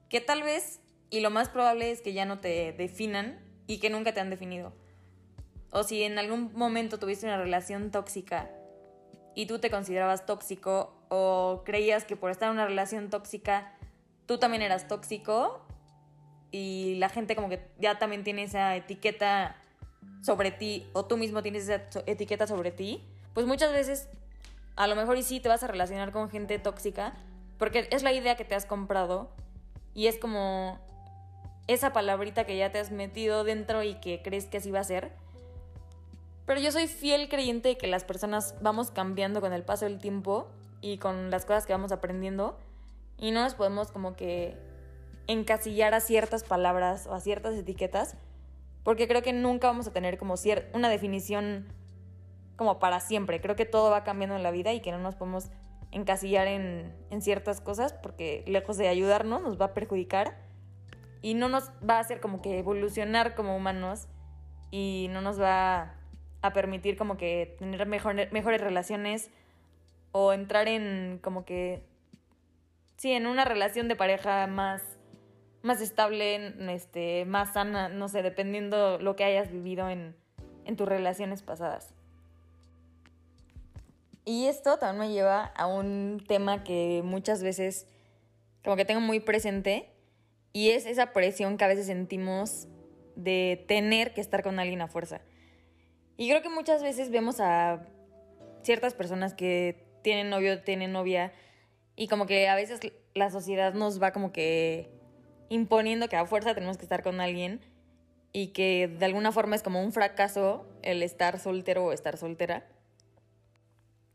que 0.08 0.20
tal 0.20 0.42
vez, 0.42 0.80
y 1.10 1.20
lo 1.20 1.30
más 1.30 1.48
probable 1.48 1.90
es 1.90 2.00
que 2.00 2.12
ya 2.12 2.24
no 2.24 2.40
te 2.40 2.72
definan 2.72 3.38
y 3.66 3.78
que 3.78 3.90
nunca 3.90 4.14
te 4.14 4.20
han 4.20 4.30
definido. 4.30 4.72
O 5.70 5.84
si 5.84 6.02
en 6.02 6.18
algún 6.18 6.52
momento 6.54 6.98
tuviste 6.98 7.26
una 7.26 7.38
relación 7.38 7.90
tóxica 7.90 8.50
y 9.34 9.46
tú 9.46 9.58
te 9.58 9.70
considerabas 9.70 10.26
tóxico 10.26 10.94
o 11.08 11.62
creías 11.64 12.04
que 12.04 12.16
por 12.16 12.30
estar 12.30 12.48
en 12.48 12.54
una 12.54 12.66
relación 12.66 13.10
tóxica 13.10 13.74
tú 14.26 14.38
también 14.38 14.62
eras 14.62 14.88
tóxico 14.88 15.60
y 16.50 16.96
la 16.96 17.08
gente 17.08 17.34
como 17.34 17.48
que 17.48 17.70
ya 17.78 17.98
también 17.98 18.24
tiene 18.24 18.42
esa 18.44 18.76
etiqueta 18.76 19.56
sobre 20.22 20.50
ti 20.50 20.86
o 20.92 21.04
tú 21.04 21.16
mismo 21.16 21.42
tienes 21.42 21.68
esa 21.68 21.82
etiqueta 22.06 22.46
sobre 22.46 22.70
ti, 22.70 23.02
pues 23.34 23.46
muchas 23.46 23.72
veces 23.72 24.08
a 24.76 24.86
lo 24.86 24.96
mejor 24.96 25.18
y 25.18 25.22
sí 25.22 25.40
te 25.40 25.48
vas 25.48 25.62
a 25.62 25.66
relacionar 25.66 26.12
con 26.12 26.30
gente 26.30 26.58
tóxica, 26.58 27.14
porque 27.58 27.88
es 27.90 28.02
la 28.02 28.12
idea 28.12 28.36
que 28.36 28.44
te 28.44 28.54
has 28.54 28.66
comprado 28.66 29.30
y 29.94 30.06
es 30.06 30.18
como 30.18 30.78
esa 31.66 31.92
palabrita 31.92 32.44
que 32.44 32.56
ya 32.56 32.72
te 32.72 32.78
has 32.78 32.90
metido 32.90 33.44
dentro 33.44 33.82
y 33.82 33.94
que 33.94 34.22
crees 34.22 34.46
que 34.46 34.58
así 34.58 34.70
va 34.70 34.80
a 34.80 34.84
ser. 34.84 35.12
Pero 36.46 36.60
yo 36.60 36.72
soy 36.72 36.88
fiel 36.88 37.28
creyente 37.28 37.70
de 37.70 37.78
que 37.78 37.86
las 37.86 38.04
personas 38.04 38.54
vamos 38.60 38.90
cambiando 38.90 39.40
con 39.40 39.52
el 39.52 39.62
paso 39.62 39.84
del 39.84 39.98
tiempo 39.98 40.48
y 40.80 40.98
con 40.98 41.30
las 41.30 41.44
cosas 41.44 41.66
que 41.66 41.72
vamos 41.72 41.92
aprendiendo 41.92 42.58
y 43.16 43.30
no 43.30 43.42
nos 43.42 43.54
podemos 43.54 43.92
como 43.92 44.16
que 44.16 44.56
encasillar 45.28 45.94
a 45.94 46.00
ciertas 46.00 46.42
palabras 46.42 47.06
o 47.06 47.14
a 47.14 47.20
ciertas 47.20 47.54
etiquetas 47.54 48.16
porque 48.84 49.08
creo 49.08 49.22
que 49.22 49.32
nunca 49.32 49.68
vamos 49.68 49.86
a 49.86 49.92
tener 49.92 50.18
como 50.18 50.34
una 50.74 50.88
definición 50.88 51.66
como 52.56 52.78
para 52.78 53.00
siempre. 53.00 53.40
Creo 53.40 53.56
que 53.56 53.64
todo 53.64 53.90
va 53.90 54.04
cambiando 54.04 54.36
en 54.36 54.42
la 54.42 54.50
vida 54.50 54.72
y 54.72 54.80
que 54.80 54.92
no 54.92 54.98
nos 54.98 55.14
podemos 55.14 55.50
encasillar 55.90 56.46
en, 56.46 56.94
en 57.10 57.22
ciertas 57.22 57.60
cosas 57.60 57.92
porque 57.92 58.44
lejos 58.46 58.76
de 58.78 58.88
ayudarnos 58.88 59.42
nos 59.42 59.60
va 59.60 59.66
a 59.66 59.74
perjudicar 59.74 60.38
y 61.20 61.34
no 61.34 61.48
nos 61.48 61.70
va 61.88 61.96
a 61.96 62.00
hacer 62.00 62.20
como 62.20 62.42
que 62.42 62.58
evolucionar 62.58 63.34
como 63.34 63.56
humanos 63.56 64.08
y 64.70 65.08
no 65.10 65.20
nos 65.20 65.40
va 65.40 65.94
a 66.40 66.52
permitir 66.52 66.96
como 66.96 67.16
que 67.16 67.54
tener 67.58 67.86
mejores 67.86 68.60
relaciones 68.60 69.30
o 70.10 70.32
entrar 70.32 70.66
en 70.66 71.20
como 71.22 71.44
que 71.44 71.84
sí, 72.96 73.12
en 73.12 73.26
una 73.26 73.44
relación 73.44 73.88
de 73.88 73.96
pareja 73.96 74.46
más 74.46 74.82
más 75.62 75.80
estable, 75.80 76.54
este, 76.72 77.24
más 77.24 77.54
sana, 77.54 77.88
no 77.88 78.08
sé, 78.08 78.22
dependiendo 78.22 78.98
lo 78.98 79.16
que 79.16 79.24
hayas 79.24 79.50
vivido 79.50 79.88
en, 79.88 80.14
en 80.64 80.76
tus 80.76 80.88
relaciones 80.88 81.42
pasadas. 81.42 81.94
Y 84.24 84.46
esto 84.46 84.78
también 84.78 85.08
me 85.08 85.14
lleva 85.14 85.44
a 85.44 85.66
un 85.66 86.22
tema 86.26 86.62
que 86.62 87.02
muchas 87.04 87.42
veces 87.42 87.86
como 88.62 88.76
que 88.76 88.84
tengo 88.84 89.00
muy 89.00 89.20
presente 89.20 89.90
y 90.52 90.70
es 90.70 90.86
esa 90.86 91.12
presión 91.12 91.56
que 91.56 91.64
a 91.64 91.68
veces 91.68 91.86
sentimos 91.86 92.68
de 93.16 93.64
tener 93.66 94.14
que 94.14 94.20
estar 94.20 94.42
con 94.42 94.58
alguien 94.58 94.80
a 94.80 94.88
fuerza. 94.88 95.20
Y 96.16 96.28
creo 96.28 96.42
que 96.42 96.48
muchas 96.48 96.82
veces 96.82 97.10
vemos 97.10 97.40
a 97.40 97.86
ciertas 98.62 98.94
personas 98.94 99.34
que 99.34 99.84
tienen 100.02 100.30
novio, 100.30 100.62
tienen 100.62 100.92
novia 100.92 101.32
y 101.96 102.06
como 102.06 102.26
que 102.26 102.48
a 102.48 102.54
veces 102.54 102.80
la 103.14 103.30
sociedad 103.30 103.74
nos 103.74 104.00
va 104.00 104.12
como 104.12 104.32
que 104.32 104.90
imponiendo 105.52 106.08
que 106.08 106.16
a 106.16 106.24
fuerza 106.24 106.54
tenemos 106.54 106.78
que 106.78 106.84
estar 106.84 107.02
con 107.02 107.20
alguien 107.20 107.60
y 108.32 108.48
que 108.48 108.88
de 108.88 109.04
alguna 109.04 109.32
forma 109.32 109.54
es 109.54 109.62
como 109.62 109.82
un 109.82 109.92
fracaso 109.92 110.66
el 110.82 111.02
estar 111.02 111.38
soltero 111.38 111.84
o 111.84 111.92
estar 111.92 112.16
soltera. 112.16 112.66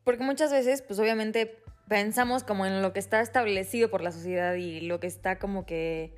Porque 0.04 0.24
muchas 0.24 0.52
veces, 0.52 0.82
pues 0.82 0.98
obviamente 1.00 1.62
pensamos 1.88 2.44
como 2.44 2.66
en 2.66 2.82
lo 2.82 2.92
que 2.92 3.00
está 3.00 3.22
establecido 3.22 3.92
por 3.92 4.02
la 4.02 4.12
sociedad 4.12 4.56
y 4.56 4.82
lo 4.82 5.00
que 5.00 5.06
está 5.06 5.38
como 5.38 5.66
que 5.68 6.12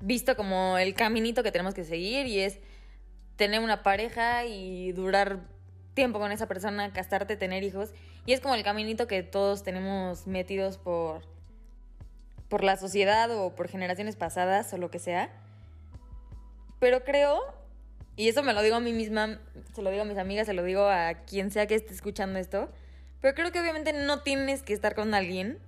visto 0.00 0.36
como 0.36 0.78
el 0.78 0.94
caminito 0.94 1.42
que 1.42 1.52
tenemos 1.52 1.74
que 1.74 1.84
seguir 1.84 2.26
y 2.26 2.40
es 2.40 2.60
tener 3.36 3.60
una 3.60 3.82
pareja 3.82 4.46
y 4.46 4.92
durar 4.92 5.40
tiempo 5.92 6.18
con 6.18 6.32
esa 6.32 6.48
persona, 6.48 6.94
casarte, 6.94 7.36
tener 7.36 7.62
hijos. 7.62 7.92
Y 8.24 8.32
es 8.32 8.40
como 8.40 8.54
el 8.54 8.62
caminito 8.62 9.06
que 9.06 9.22
todos 9.22 9.64
tenemos 9.64 10.26
metidos 10.26 10.78
por 10.78 11.37
por 12.48 12.64
la 12.64 12.76
sociedad 12.76 13.30
o 13.30 13.54
por 13.54 13.68
generaciones 13.68 14.16
pasadas 14.16 14.72
o 14.72 14.78
lo 14.78 14.90
que 14.90 14.98
sea. 14.98 15.30
Pero 16.80 17.04
creo, 17.04 17.40
y 18.16 18.28
eso 18.28 18.42
me 18.42 18.52
lo 18.52 18.62
digo 18.62 18.76
a 18.76 18.80
mí 18.80 18.92
misma, 18.92 19.40
se 19.74 19.82
lo 19.82 19.90
digo 19.90 20.02
a 20.02 20.06
mis 20.06 20.18
amigas, 20.18 20.46
se 20.46 20.54
lo 20.54 20.62
digo 20.62 20.86
a 20.88 21.14
quien 21.26 21.50
sea 21.50 21.66
que 21.66 21.74
esté 21.74 21.92
escuchando 21.92 22.38
esto, 22.38 22.68
pero 23.20 23.34
creo 23.34 23.52
que 23.52 23.60
obviamente 23.60 23.92
no 23.92 24.22
tienes 24.22 24.62
que 24.62 24.72
estar 24.72 24.94
con 24.94 25.14
alguien. 25.14 25.58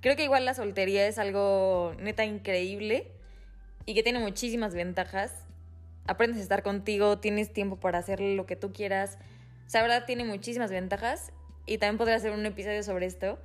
Creo 0.00 0.16
que 0.16 0.24
igual 0.24 0.44
la 0.44 0.54
soltería 0.54 1.06
es 1.06 1.18
algo 1.18 1.94
neta 1.98 2.24
increíble 2.24 3.10
y 3.86 3.94
que 3.94 4.02
tiene 4.02 4.18
muchísimas 4.18 4.74
ventajas. 4.74 5.32
Aprendes 6.06 6.40
a 6.40 6.42
estar 6.42 6.62
contigo, 6.62 7.18
tienes 7.18 7.52
tiempo 7.52 7.76
para 7.76 7.98
hacer 7.98 8.20
lo 8.20 8.46
que 8.46 8.56
tú 8.56 8.72
quieras. 8.72 9.18
O 9.66 9.70
sea, 9.70 9.82
verdad 9.82 10.04
tiene 10.06 10.24
muchísimas 10.24 10.70
ventajas 10.70 11.32
y 11.66 11.78
también 11.78 11.98
podría 11.98 12.16
hacer 12.16 12.32
un 12.32 12.44
episodio 12.46 12.82
sobre 12.82 13.06
esto. 13.06 13.38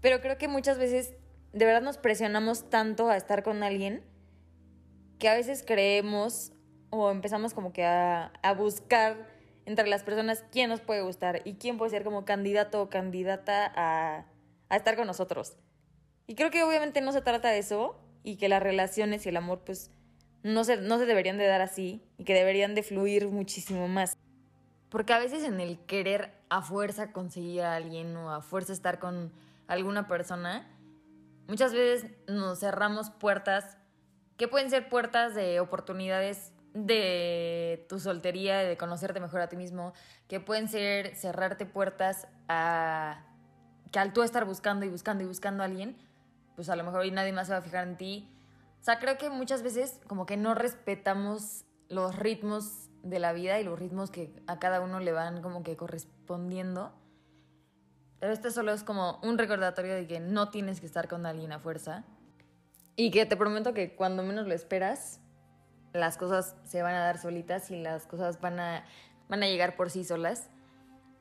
Pero 0.00 0.20
creo 0.20 0.38
que 0.38 0.48
muchas 0.48 0.78
veces 0.78 1.14
de 1.58 1.64
verdad 1.64 1.82
nos 1.82 1.98
presionamos 1.98 2.70
tanto 2.70 3.10
a 3.10 3.16
estar 3.16 3.42
con 3.42 3.64
alguien 3.64 4.04
que 5.18 5.28
a 5.28 5.34
veces 5.34 5.64
creemos 5.66 6.52
o 6.90 7.10
empezamos 7.10 7.52
como 7.52 7.72
que 7.72 7.84
a, 7.84 8.30
buscar 8.56 9.28
entre 9.66 9.88
las 9.88 10.04
personas 10.04 10.44
quién 10.52 10.70
nos 10.70 10.80
puede 10.80 11.02
gustar 11.02 11.42
y 11.44 11.54
quién 11.54 11.76
puede 11.76 11.90
ser 11.90 12.04
como 12.04 12.24
candidato 12.24 12.80
o 12.80 12.88
candidata 12.88 13.72
a, 13.74 14.24
a 14.68 14.76
estar 14.76 14.94
con 14.94 15.08
nosotros. 15.08 15.56
Y 16.28 16.36
creo 16.36 16.50
que 16.50 16.62
obviamente 16.62 17.00
no 17.00 17.12
se 17.12 17.22
trata 17.22 17.50
de 17.50 17.58
eso 17.58 18.00
y 18.22 18.36
que 18.36 18.48
las 18.48 18.62
relaciones 18.62 19.26
y 19.26 19.30
el 19.30 19.36
amor 19.36 19.62
pues 19.66 19.90
no 20.44 20.62
se, 20.62 20.76
no 20.76 20.98
se 20.98 21.06
deberían 21.06 21.38
de 21.38 21.46
dar 21.46 21.60
así 21.60 22.04
y 22.18 22.24
que 22.24 22.34
deberían 22.34 22.76
de 22.76 22.84
fluir 22.84 23.28
muchísimo 23.28 23.88
más. 23.88 24.16
Porque 24.90 25.12
a 25.12 25.18
veces 25.18 25.42
en 25.42 25.60
el 25.60 25.80
querer 25.80 26.32
a 26.50 26.62
fuerza 26.62 27.12
conseguir 27.12 27.62
a 27.62 27.74
alguien 27.74 28.16
o 28.16 28.30
a 28.30 28.42
fuerza 28.42 28.72
estar 28.72 29.00
con 29.00 29.32
alguna 29.66 30.06
persona, 30.06 30.66
Muchas 31.48 31.72
veces 31.72 32.10
nos 32.28 32.60
cerramos 32.60 33.08
puertas 33.08 33.78
que 34.36 34.48
pueden 34.48 34.68
ser 34.68 34.90
puertas 34.90 35.34
de 35.34 35.60
oportunidades 35.60 36.52
de 36.74 37.86
tu 37.88 37.98
soltería, 37.98 38.58
de 38.58 38.76
conocerte 38.76 39.18
mejor 39.18 39.40
a 39.40 39.48
ti 39.48 39.56
mismo, 39.56 39.94
que 40.28 40.40
pueden 40.40 40.68
ser 40.68 41.16
cerrarte 41.16 41.64
puertas 41.64 42.28
a 42.48 43.24
que 43.90 43.98
al 43.98 44.12
tú 44.12 44.22
estar 44.22 44.44
buscando 44.44 44.84
y 44.84 44.90
buscando 44.90 45.24
y 45.24 45.26
buscando 45.26 45.62
a 45.62 45.66
alguien, 45.66 45.96
pues 46.54 46.68
a 46.68 46.76
lo 46.76 46.84
mejor 46.84 47.00
hoy 47.00 47.10
nadie 47.10 47.32
más 47.32 47.46
se 47.46 47.54
va 47.54 47.60
a 47.60 47.62
fijar 47.62 47.88
en 47.88 47.96
ti. 47.96 48.30
O 48.82 48.84
sea, 48.84 48.98
creo 48.98 49.16
que 49.16 49.30
muchas 49.30 49.62
veces 49.62 50.00
como 50.06 50.26
que 50.26 50.36
no 50.36 50.54
respetamos 50.54 51.64
los 51.88 52.14
ritmos 52.14 52.90
de 53.02 53.20
la 53.20 53.32
vida 53.32 53.58
y 53.58 53.64
los 53.64 53.78
ritmos 53.78 54.10
que 54.10 54.34
a 54.46 54.58
cada 54.58 54.82
uno 54.82 55.00
le 55.00 55.12
van 55.12 55.40
como 55.40 55.62
que 55.62 55.78
correspondiendo. 55.78 56.92
Pero 58.20 58.32
este 58.32 58.50
solo 58.50 58.72
es 58.72 58.82
como 58.82 59.20
un 59.22 59.38
recordatorio 59.38 59.94
de 59.94 60.06
que 60.06 60.20
no 60.20 60.50
tienes 60.50 60.80
que 60.80 60.86
estar 60.86 61.08
con 61.08 61.26
alguien 61.26 61.52
a 61.52 61.60
fuerza. 61.60 62.04
Y 62.96 63.10
que 63.10 63.26
te 63.26 63.36
prometo 63.36 63.74
que 63.74 63.94
cuando 63.94 64.24
menos 64.24 64.46
lo 64.46 64.54
esperas, 64.54 65.20
las 65.92 66.16
cosas 66.16 66.56
se 66.64 66.82
van 66.82 66.94
a 66.94 67.00
dar 67.00 67.18
solitas 67.18 67.70
y 67.70 67.80
las 67.80 68.06
cosas 68.06 68.40
van 68.40 68.58
a, 68.58 68.84
van 69.28 69.42
a 69.42 69.46
llegar 69.46 69.76
por 69.76 69.90
sí 69.90 70.04
solas. 70.04 70.50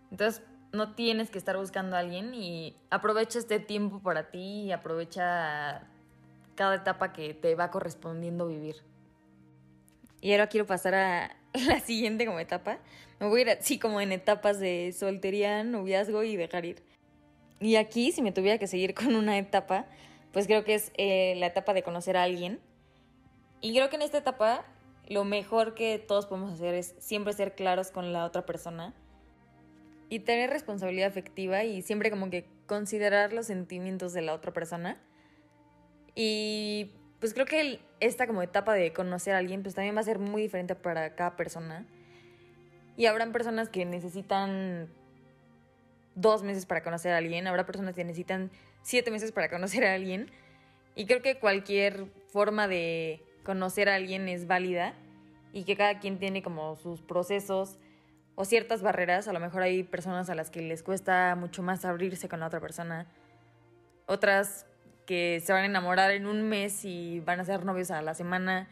Entonces, 0.10 0.42
no 0.72 0.96
tienes 0.96 1.30
que 1.30 1.38
estar 1.38 1.58
buscando 1.58 1.96
a 1.96 2.00
alguien 2.00 2.34
y 2.34 2.75
aprovecha 2.89 3.39
este 3.39 3.60
tiempo 3.60 4.00
para 4.00 4.32
ti 4.32 4.63
y 4.63 4.72
aprovecha 4.72 5.88
cada 6.56 6.75
etapa 6.75 7.13
que 7.13 7.34
te 7.34 7.56
va 7.56 7.72
correspondiendo 7.72 8.48
vivir. 8.48 8.77
Y 10.20 10.32
ahora 10.32 10.48
quiero 10.48 10.66
pasar 10.66 10.96
a 10.96 11.36
la 11.68 11.80
siguiente 11.80 12.25
como 12.25 12.39
etapa. 12.39 12.80
Me 13.20 13.27
voy 13.27 13.39
a 13.39 13.42
ir 13.44 13.50
así 13.51 13.80
como 13.80 14.01
en 14.01 14.12
etapas 14.12 14.60
de 14.60 14.94
soltería, 14.98 15.63
noviazgo 15.63 16.24
y 16.24 16.36
dejar 16.36 16.66
ir. 16.66 16.87
Y 17.60 17.76
aquí, 17.76 18.12
si 18.12 18.22
me 18.22 18.32
tuviera 18.32 18.58
que 18.58 18.68
seguir 18.68 18.94
con 18.96 19.16
una 19.16 19.38
etapa, 19.38 19.86
pues 20.32 20.48
creo 20.48 20.64
que 20.64 20.76
es 20.76 20.92
eh, 20.98 21.36
la 21.38 21.48
etapa 21.48 21.74
de 21.74 21.84
conocer 21.84 22.18
a 22.18 22.24
alguien. 22.24 22.60
Y 23.62 23.74
creo 23.74 23.90
que 23.90 23.96
en 23.96 24.04
esta 24.04 24.20
etapa 24.20 24.66
lo 25.08 25.24
mejor 25.24 25.74
que 25.74 26.00
todos 26.00 26.26
podemos 26.26 26.54
hacer 26.54 26.74
es 26.74 26.94
siempre 27.00 27.34
ser 27.34 27.56
claros 27.56 27.92
con 27.92 28.12
la 28.14 28.26
otra 28.26 28.46
persona 28.46 28.94
y 30.10 30.20
tener 30.20 30.50
responsabilidad 30.50 31.08
afectiva 31.08 31.64
y 31.64 31.82
siempre 31.82 32.10
como 32.10 32.30
que 32.30 32.46
considerar 32.66 33.34
los 33.34 33.48
sentimientos 33.48 34.14
de 34.14 34.22
la 34.22 34.34
otra 34.34 34.54
persona. 34.54 34.98
Y 36.16 36.92
pues 37.20 37.34
creo 37.34 37.46
que 37.46 37.80
esta 38.00 38.28
como 38.28 38.42
etapa 38.42 38.74
de 38.74 38.94
conocer 38.94 39.34
a 39.34 39.38
alguien 39.38 39.64
pues 39.64 39.76
también 39.76 39.96
va 39.96 40.02
a 40.02 40.04
ser 40.04 40.20
muy 40.20 40.42
diferente 40.42 40.76
para 40.76 41.16
cada 41.16 41.36
persona. 41.36 41.86
Y 42.96 43.06
habrán 43.06 43.32
personas 43.32 43.70
que 43.70 43.86
necesitan 43.86 44.90
dos 46.17 46.43
meses 46.43 46.65
para 46.65 46.83
conocer 46.83 47.13
a 47.13 47.17
alguien, 47.17 47.47
habrá 47.47 47.65
personas 47.65 47.95
que 47.95 48.03
necesitan 48.03 48.51
siete 48.81 49.12
meses 49.12 49.31
para 49.31 49.50
conocer 49.50 49.86
a 49.86 49.93
alguien. 49.93 50.29
Y 50.95 51.05
creo 51.05 51.21
que 51.21 51.38
cualquier 51.38 52.07
forma 52.29 52.67
de 52.67 53.24
conocer 53.43 53.88
a 53.88 53.95
alguien 53.95 54.27
es 54.27 54.47
válida 54.47 54.93
y 55.53 55.63
que 55.63 55.77
cada 55.77 56.00
quien 56.00 56.17
tiene 56.17 56.41
como 56.41 56.75
sus 56.75 57.01
procesos 57.01 57.77
o 58.36 58.45
ciertas 58.45 58.81
barreras. 58.81 59.27
A 59.27 59.33
lo 59.33 59.39
mejor 59.39 59.62
hay 59.62 59.83
personas 59.83 60.29
a 60.29 60.36
las 60.36 60.50
que 60.50 60.62
les 60.62 60.81
cuesta 60.81 61.36
mucho 61.36 61.62
más 61.62 61.86
abrirse 61.86 62.27
con 62.27 62.39
la 62.39 62.47
otra 62.47 62.59
persona. 62.59 63.05
Otras 64.07 64.65
que 65.05 65.39
se 65.45 65.53
van 65.53 65.63
a 65.63 65.65
enamorar 65.67 66.12
en 66.12 66.25
un 66.25 66.50
mes 66.50 66.83
y 66.83 67.19
van 67.19 67.39
a 67.39 67.45
ser 67.45 67.63
novios 67.63 67.91
a 67.91 68.01
la 68.01 68.15
semana. 68.15 68.67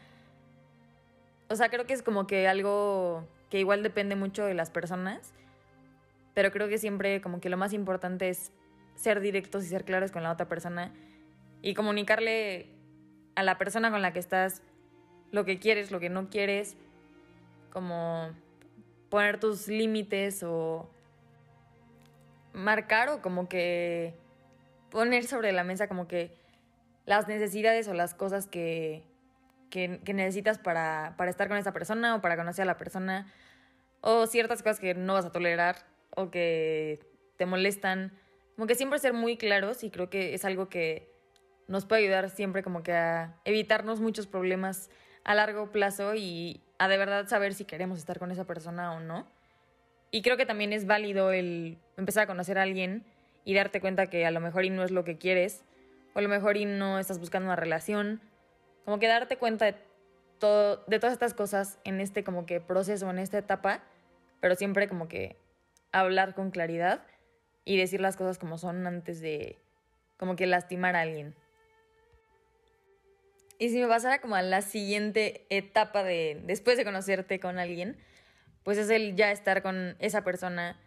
O 1.48 1.54
sea, 1.54 1.68
creo 1.68 1.86
que 1.86 1.94
es 1.94 2.02
como 2.02 2.26
que 2.26 2.48
algo 2.48 3.24
que 3.50 3.60
igual 3.60 3.84
depende 3.84 4.16
mucho 4.16 4.44
de 4.44 4.54
las 4.54 4.70
personas 4.70 5.32
pero 6.36 6.52
creo 6.52 6.68
que 6.68 6.76
siempre 6.76 7.22
como 7.22 7.40
que 7.40 7.48
lo 7.48 7.56
más 7.56 7.72
importante 7.72 8.28
es 8.28 8.52
ser 8.94 9.20
directos 9.20 9.64
y 9.64 9.68
ser 9.68 9.86
claros 9.86 10.12
con 10.12 10.22
la 10.22 10.30
otra 10.30 10.46
persona 10.46 10.92
y 11.62 11.72
comunicarle 11.72 12.74
a 13.36 13.42
la 13.42 13.56
persona 13.56 13.90
con 13.90 14.02
la 14.02 14.12
que 14.12 14.18
estás 14.18 14.60
lo 15.32 15.46
que 15.46 15.58
quieres, 15.58 15.90
lo 15.90 15.98
que 15.98 16.10
no 16.10 16.28
quieres, 16.28 16.76
como 17.72 18.28
poner 19.08 19.40
tus 19.40 19.66
límites 19.68 20.42
o 20.42 20.90
marcar 22.52 23.08
o 23.08 23.22
como 23.22 23.48
que 23.48 24.12
poner 24.90 25.24
sobre 25.24 25.52
la 25.52 25.64
mesa 25.64 25.88
como 25.88 26.06
que 26.06 26.36
las 27.06 27.28
necesidades 27.28 27.88
o 27.88 27.94
las 27.94 28.12
cosas 28.12 28.46
que, 28.46 29.04
que, 29.70 29.88
necesitas 30.12 30.58
para, 30.58 31.14
para 31.16 31.30
estar 31.30 31.48
con 31.48 31.56
esa 31.56 31.72
persona 31.72 32.14
o 32.14 32.20
para 32.20 32.36
conocer 32.36 32.64
a 32.64 32.66
la 32.66 32.76
persona 32.76 33.32
o 34.02 34.26
ciertas 34.26 34.62
cosas 34.62 34.80
que 34.80 34.92
no 34.92 35.14
vas 35.14 35.24
a 35.24 35.32
tolerar 35.32 35.95
o 36.16 36.30
que 36.30 36.98
te 37.36 37.46
molestan. 37.46 38.12
Como 38.56 38.66
que 38.66 38.74
siempre 38.74 38.98
ser 38.98 39.12
muy 39.12 39.36
claros 39.36 39.84
y 39.84 39.90
creo 39.90 40.10
que 40.10 40.34
es 40.34 40.44
algo 40.44 40.68
que 40.68 41.08
nos 41.68 41.86
puede 41.86 42.02
ayudar 42.02 42.30
siempre 42.30 42.62
como 42.62 42.82
que 42.82 42.92
a 42.92 43.40
evitarnos 43.44 44.00
muchos 44.00 44.26
problemas 44.26 44.90
a 45.24 45.34
largo 45.34 45.70
plazo 45.70 46.14
y 46.14 46.62
a 46.78 46.88
de 46.88 46.98
verdad 46.98 47.28
saber 47.28 47.54
si 47.54 47.64
queremos 47.64 47.98
estar 47.98 48.18
con 48.18 48.30
esa 48.30 48.44
persona 48.44 48.92
o 48.94 49.00
no. 49.00 49.26
Y 50.10 50.22
creo 50.22 50.36
que 50.36 50.46
también 50.46 50.72
es 50.72 50.86
válido 50.86 51.32
el 51.32 51.78
empezar 51.96 52.24
a 52.24 52.26
conocer 52.26 52.58
a 52.58 52.62
alguien 52.62 53.04
y 53.44 53.54
darte 53.54 53.80
cuenta 53.80 54.06
que 54.06 54.24
a 54.24 54.30
lo 54.30 54.40
mejor 54.40 54.64
y 54.64 54.70
no 54.70 54.84
es 54.84 54.90
lo 54.90 55.04
que 55.04 55.18
quieres, 55.18 55.64
o 56.14 56.18
a 56.20 56.22
lo 56.22 56.28
mejor 56.28 56.56
y 56.56 56.64
no 56.64 56.98
estás 56.98 57.18
buscando 57.18 57.46
una 57.46 57.56
relación. 57.56 58.20
Como 58.84 58.98
que 58.98 59.08
darte 59.08 59.36
cuenta 59.36 59.64
de, 59.66 59.74
todo, 60.38 60.84
de 60.86 60.98
todas 60.98 61.12
estas 61.12 61.34
cosas 61.34 61.78
en 61.84 62.00
este 62.00 62.24
como 62.24 62.46
que 62.46 62.60
proceso, 62.60 63.10
en 63.10 63.18
esta 63.18 63.38
etapa, 63.38 63.82
pero 64.40 64.54
siempre 64.54 64.88
como 64.88 65.08
que 65.08 65.36
hablar 65.92 66.34
con 66.34 66.50
claridad 66.50 67.06
y 67.64 67.76
decir 67.76 68.00
las 68.00 68.16
cosas 68.16 68.38
como 68.38 68.58
son 68.58 68.86
antes 68.86 69.20
de 69.20 69.58
como 70.16 70.36
que 70.36 70.46
lastimar 70.46 70.96
a 70.96 71.02
alguien. 71.02 71.34
Y 73.58 73.70
si 73.70 73.80
me 73.80 73.88
pasara 73.88 74.20
como 74.20 74.34
a 74.34 74.42
la 74.42 74.62
siguiente 74.62 75.46
etapa 75.48 76.02
de 76.02 76.40
después 76.44 76.76
de 76.76 76.84
conocerte 76.84 77.40
con 77.40 77.58
alguien, 77.58 77.96
pues 78.62 78.78
es 78.78 78.90
el 78.90 79.16
ya 79.16 79.30
estar 79.30 79.62
con 79.62 79.96
esa 79.98 80.24
persona, 80.24 80.78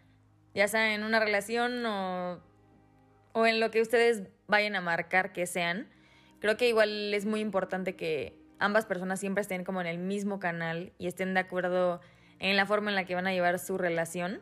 ya 0.54 0.68
sea 0.68 0.94
en 0.94 1.02
una 1.02 1.18
relación 1.18 1.84
o, 1.84 2.40
o 3.32 3.46
en 3.46 3.58
lo 3.58 3.70
que 3.70 3.80
ustedes 3.80 4.22
vayan 4.46 4.76
a 4.76 4.80
marcar 4.80 5.32
que 5.32 5.46
sean. 5.46 5.88
Creo 6.40 6.56
que 6.56 6.68
igual 6.68 7.12
es 7.12 7.26
muy 7.26 7.40
importante 7.40 7.96
que 7.96 8.38
ambas 8.58 8.86
personas 8.86 9.18
siempre 9.18 9.42
estén 9.42 9.64
como 9.64 9.80
en 9.80 9.86
el 9.86 9.98
mismo 9.98 10.38
canal 10.38 10.92
y 10.98 11.06
estén 11.06 11.34
de 11.34 11.40
acuerdo 11.40 12.00
en 12.38 12.56
la 12.56 12.66
forma 12.66 12.90
en 12.90 12.96
la 12.96 13.04
que 13.04 13.14
van 13.14 13.26
a 13.26 13.32
llevar 13.32 13.58
su 13.58 13.78
relación. 13.78 14.40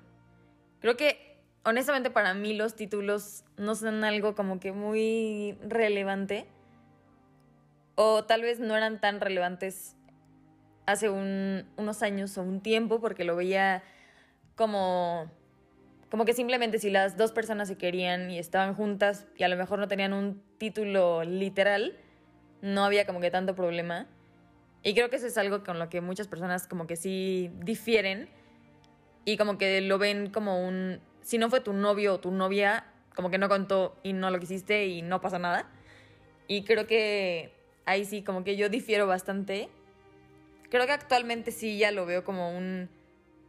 Creo 0.81 0.97
que 0.97 1.39
honestamente 1.65 2.11
para 2.11 2.35
mí 2.35 2.55
los 2.55 2.77
títulos 2.77 3.45
no 3.57 3.75
son 3.75 4.05
algo 4.05 4.35
como 4.35 4.61
que 4.61 4.73
muy 4.73 5.59
relevante 5.63 6.47
o 7.95 8.25
tal 8.25 8.43
vez 8.43 8.61
no 8.61 8.77
eran 8.77 9.01
tan 9.01 9.21
relevantes 9.21 9.97
hace 10.87 11.11
unos 11.11 12.03
años 12.03 12.39
o 12.39 12.43
un 12.43 12.61
tiempo 12.61 13.01
porque 13.01 13.25
lo 13.25 13.37
veía 13.37 13.83
como 14.57 15.31
como 16.11 16.25
que 16.25 16.33
simplemente 16.33 16.79
si 16.79 16.91
las 16.91 17.17
dos 17.17 17.33
personas 17.33 17.69
se 17.69 17.77
querían 17.77 18.31
y 18.31 18.39
estaban 18.39 18.75
juntas 18.75 19.27
y 19.37 19.43
a 19.43 19.49
lo 19.49 19.57
mejor 19.57 19.79
no 19.79 19.89
tenían 19.89 20.15
un 20.15 20.43
título 20.57 21.23
literal, 21.25 21.97
no 22.63 22.85
había 22.85 23.05
como 23.05 23.21
que 23.21 23.31
tanto 23.31 23.55
problema. 23.55 24.07
Y 24.83 24.95
creo 24.95 25.11
que 25.11 25.17
eso 25.17 25.27
es 25.27 25.37
algo 25.37 25.65
con 25.65 25.79
lo 25.79 25.91
que 25.91 26.01
muchas 26.01 26.27
personas 26.27 26.67
como 26.67 26.87
que 26.87 26.97
sí 26.97 27.51
difieren 27.59 28.31
y 29.29 29.37
como 29.37 29.59
que 29.59 29.83
lo 29.83 29.99
ven 29.99 30.31
como 30.31 30.67
un, 30.67 31.03
si 31.21 31.37
no 31.37 31.51
fue 31.51 31.61
tu 31.61 31.75
novio 31.75 32.15
o 32.15 32.19
tu 32.19 32.31
novia, 32.31 32.87
como 33.15 33.29
que 33.29 33.37
no 33.37 33.51
contó 33.51 33.95
y 34.03 34.15
no 34.15 34.31
lo 34.31 34.41
quisiste 34.41 34.87
y 34.87 35.03
no 35.03 35.21
pasa 35.21 35.39
nada. 35.39 35.69
Y 36.47 36.65
creo 36.65 36.87
que 36.87 37.53
ahí 37.85 38.07
sí, 38.07 38.23
como 38.23 38.43
que 38.43 38.57
yo 38.57 38.71
difiero 38.71 39.07
bastante. 39.07 39.69
Creo 40.71 40.87
que 40.87 40.93
actualmente 40.93 41.51
sí 41.51 41.77
ya 41.77 41.91
lo 41.91 42.07
veo 42.07 42.25
como 42.25 42.57
un, 42.57 42.89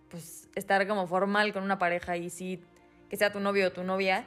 pues, 0.10 0.50
estar 0.54 0.86
como 0.86 1.08
formal 1.08 1.54
con 1.54 1.64
una 1.64 1.80
pareja 1.80 2.18
y 2.18 2.30
sí, 2.30 2.62
que 3.10 3.16
sea 3.16 3.32
tu 3.32 3.40
novio 3.40 3.68
o 3.68 3.72
tu 3.72 3.86
novia. 3.86 4.26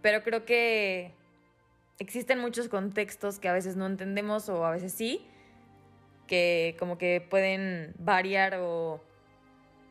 Pero 0.00 0.24
creo 0.24 0.44
que 0.44 1.12
existen 2.00 2.40
muchos 2.40 2.68
contextos 2.68 3.38
que 3.38 3.48
a 3.48 3.52
veces 3.52 3.76
no 3.76 3.86
entendemos 3.86 4.48
o 4.48 4.66
a 4.66 4.72
veces 4.72 4.92
sí, 4.92 5.24
que 6.26 6.74
como 6.80 6.98
que 6.98 7.24
pueden 7.30 7.94
variar 8.00 8.56
o, 8.58 9.00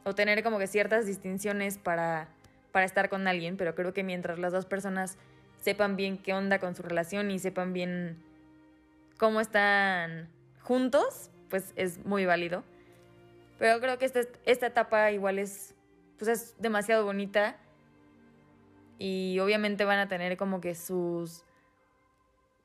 o 0.04 0.16
tener 0.16 0.44
como 0.44 0.60
que 0.60 0.68
ciertas 0.68 1.06
distinciones 1.06 1.78
para, 1.78 2.30
para 2.72 2.86
estar 2.86 3.10
con 3.10 3.28
alguien, 3.28 3.58
pero 3.58 3.76
creo 3.76 3.94
que 3.94 4.04
mientras 4.04 4.40
las 4.40 4.52
dos 4.52 4.66
personas 4.66 5.18
sepan 5.60 5.96
bien 5.96 6.18
qué 6.18 6.34
onda 6.34 6.60
con 6.60 6.76
su 6.76 6.84
relación 6.84 7.32
y 7.32 7.40
sepan 7.40 7.74
bien 7.74 8.18
cómo 9.18 9.40
están 9.40 10.30
juntos, 10.62 11.30
pues 11.50 11.74
es 11.76 12.04
muy 12.06 12.26
válido. 12.26 12.64
Pero 13.60 13.80
creo 13.80 14.00
que 14.00 14.06
esta, 14.06 14.22
esta 14.46 14.68
etapa 14.68 15.12
igual 15.12 15.38
es, 15.38 15.76
pues 16.18 16.30
es 16.30 16.56
demasiado 16.58 17.06
bonita 17.06 17.58
y 18.98 19.38
obviamente 19.40 19.86
van 19.86 20.00
a 20.00 20.08
tener 20.08 20.38
como 20.38 20.62
que 20.62 20.74
sus, 20.74 21.44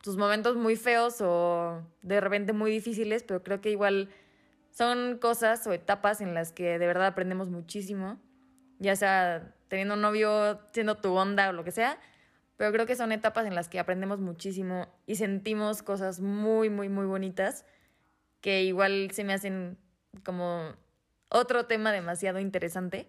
sus 0.03 0.17
momentos 0.17 0.57
muy 0.57 0.77
feos 0.77 1.21
o 1.21 1.83
de 2.01 2.21
repente 2.21 2.55
muy 2.55 2.71
difíciles, 2.71 3.23
pero 3.23 3.43
creo 3.43 3.61
que 3.61 3.71
igual 3.71 4.09
son 4.77 5.17
cosas 5.17 5.67
o 5.67 5.73
etapas 5.73 6.21
en 6.21 6.35
las 6.35 6.53
que 6.53 6.79
de 6.79 6.87
verdad 6.87 7.07
aprendemos 7.07 7.49
muchísimo, 7.49 8.21
ya 8.79 8.95
sea 8.95 9.55
teniendo 9.69 9.95
un 9.95 10.03
novio, 10.03 10.61
siendo 10.71 10.97
tu 10.97 11.15
onda 11.15 11.49
o 11.49 11.53
lo 11.55 11.65
que 11.65 11.71
sea, 11.71 11.99
pero 12.59 12.73
creo 12.73 12.85
que 12.85 12.95
son 12.95 13.11
etapas 13.11 13.47
en 13.47 13.55
las 13.55 13.71
que 13.71 13.79
aprendemos 13.79 14.21
muchísimo 14.21 14.87
y 15.07 15.17
sentimos 15.17 15.83
cosas 15.83 16.21
muy, 16.21 16.69
muy, 16.69 16.91
muy 16.91 17.07
bonitas 17.07 17.65
que 18.43 18.65
igual 18.65 19.11
se 19.13 19.25
me 19.25 19.33
hacen 19.33 19.79
como 20.23 20.75
otro 21.31 21.65
tema 21.65 21.91
demasiado 21.91 22.39
interesante. 22.39 23.09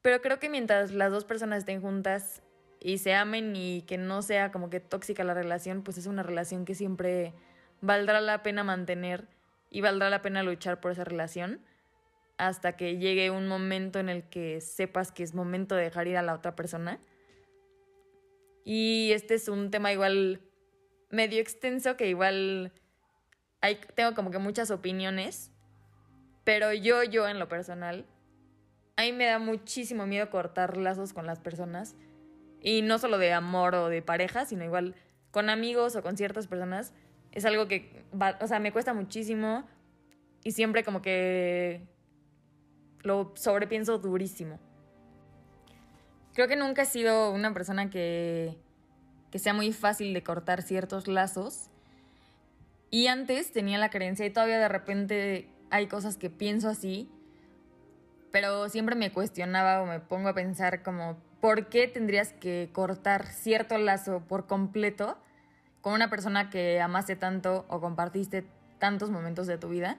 Pero 0.00 0.22
creo 0.22 0.38
que 0.38 0.48
mientras 0.48 0.92
las 0.92 1.12
dos 1.12 1.26
personas 1.26 1.58
estén 1.58 1.82
juntas 1.82 2.42
y 2.80 2.98
se 2.98 3.14
amen 3.14 3.54
y 3.54 3.82
que 3.82 3.98
no 3.98 4.22
sea 4.22 4.50
como 4.50 4.70
que 4.70 4.80
tóxica 4.80 5.24
la 5.24 5.34
relación, 5.34 5.82
pues 5.82 5.98
es 5.98 6.06
una 6.06 6.22
relación 6.22 6.64
que 6.64 6.74
siempre 6.74 7.34
valdrá 7.82 8.22
la 8.22 8.42
pena 8.42 8.64
mantener 8.64 9.35
y 9.70 9.80
valdrá 9.80 10.10
la 10.10 10.22
pena 10.22 10.42
luchar 10.42 10.80
por 10.80 10.92
esa 10.92 11.04
relación 11.04 11.60
hasta 12.38 12.76
que 12.76 12.98
llegue 12.98 13.30
un 13.30 13.48
momento 13.48 13.98
en 13.98 14.08
el 14.08 14.28
que 14.28 14.60
sepas 14.60 15.12
que 15.12 15.22
es 15.22 15.34
momento 15.34 15.74
de 15.74 15.84
dejar 15.84 16.06
ir 16.06 16.16
a 16.16 16.22
la 16.22 16.34
otra 16.34 16.54
persona. 16.54 17.00
Y 18.64 19.12
este 19.12 19.34
es 19.34 19.48
un 19.48 19.70
tema 19.70 19.92
igual 19.92 20.40
medio 21.10 21.40
extenso 21.40 21.96
que 21.96 22.08
igual 22.08 22.72
hay, 23.60 23.78
tengo 23.94 24.14
como 24.14 24.30
que 24.30 24.38
muchas 24.38 24.70
opiniones, 24.70 25.50
pero 26.44 26.72
yo, 26.72 27.02
yo 27.02 27.26
en 27.28 27.38
lo 27.38 27.48
personal, 27.48 28.06
a 28.96 29.02
mí 29.02 29.12
me 29.12 29.26
da 29.26 29.38
muchísimo 29.38 30.06
miedo 30.06 30.30
cortar 30.30 30.76
lazos 30.76 31.12
con 31.12 31.26
las 31.26 31.40
personas. 31.40 31.96
Y 32.60 32.82
no 32.82 32.98
solo 32.98 33.18
de 33.18 33.32
amor 33.32 33.74
o 33.74 33.88
de 33.88 34.02
pareja, 34.02 34.46
sino 34.46 34.64
igual 34.64 34.94
con 35.30 35.50
amigos 35.50 35.96
o 35.96 36.02
con 36.02 36.16
ciertas 36.16 36.46
personas. 36.46 36.94
Es 37.36 37.44
algo 37.44 37.68
que, 37.68 38.02
o 38.40 38.46
sea, 38.46 38.60
me 38.60 38.72
cuesta 38.72 38.94
muchísimo 38.94 39.68
y 40.42 40.52
siempre 40.52 40.82
como 40.84 41.02
que 41.02 41.86
lo 43.02 43.34
sobrepienso 43.36 43.98
durísimo. 43.98 44.58
Creo 46.32 46.48
que 46.48 46.56
nunca 46.56 46.82
he 46.82 46.86
sido 46.86 47.30
una 47.32 47.52
persona 47.52 47.90
que, 47.90 48.56
que 49.30 49.38
sea 49.38 49.52
muy 49.52 49.74
fácil 49.74 50.14
de 50.14 50.22
cortar 50.22 50.62
ciertos 50.62 51.08
lazos. 51.08 51.68
Y 52.90 53.08
antes 53.08 53.52
tenía 53.52 53.76
la 53.76 53.90
creencia 53.90 54.24
y 54.24 54.30
todavía 54.30 54.58
de 54.58 54.68
repente 54.68 55.50
hay 55.68 55.88
cosas 55.88 56.16
que 56.16 56.30
pienso 56.30 56.70
así, 56.70 57.10
pero 58.32 58.70
siempre 58.70 58.94
me 58.94 59.12
cuestionaba 59.12 59.82
o 59.82 59.86
me 59.86 60.00
pongo 60.00 60.30
a 60.30 60.34
pensar 60.34 60.82
como, 60.82 61.18
¿por 61.42 61.68
qué 61.68 61.86
tendrías 61.86 62.32
que 62.32 62.70
cortar 62.72 63.26
cierto 63.26 63.76
lazo 63.76 64.22
por 64.26 64.46
completo 64.46 65.18
con 65.86 65.94
una 65.94 66.10
persona 66.10 66.50
que 66.50 66.80
amaste 66.80 67.14
tanto 67.14 67.64
o 67.68 67.80
compartiste 67.80 68.44
tantos 68.80 69.08
momentos 69.08 69.46
de 69.46 69.56
tu 69.56 69.68
vida? 69.68 69.98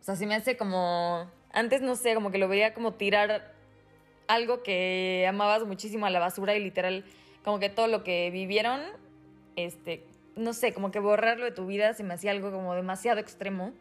O 0.00 0.02
sea, 0.02 0.16
si 0.16 0.24
me 0.24 0.36
hace 0.36 0.56
como, 0.56 1.30
antes 1.52 1.82
no 1.82 1.96
sé, 1.96 2.14
como 2.14 2.30
que 2.30 2.38
lo 2.38 2.48
veía 2.48 2.72
como 2.72 2.94
tirar 2.94 3.52
algo 4.26 4.62
que 4.62 5.26
amabas 5.28 5.66
muchísimo 5.66 6.06
a 6.06 6.10
la 6.10 6.18
basura 6.18 6.54
y 6.54 6.64
literal, 6.64 7.04
como 7.44 7.58
que 7.58 7.68
todo 7.68 7.88
lo 7.88 8.02
que 8.02 8.30
vivieron, 8.30 8.80
este, 9.56 10.06
no 10.34 10.54
sé, 10.54 10.72
como 10.72 10.90
que 10.90 10.98
borrarlo 10.98 11.44
de 11.44 11.50
tu 11.50 11.66
vida 11.66 11.92
se 11.92 12.02
me 12.02 12.14
hacía 12.14 12.30
algo 12.30 12.50
como 12.50 12.74
demasiado 12.74 13.20
extremo. 13.20 13.74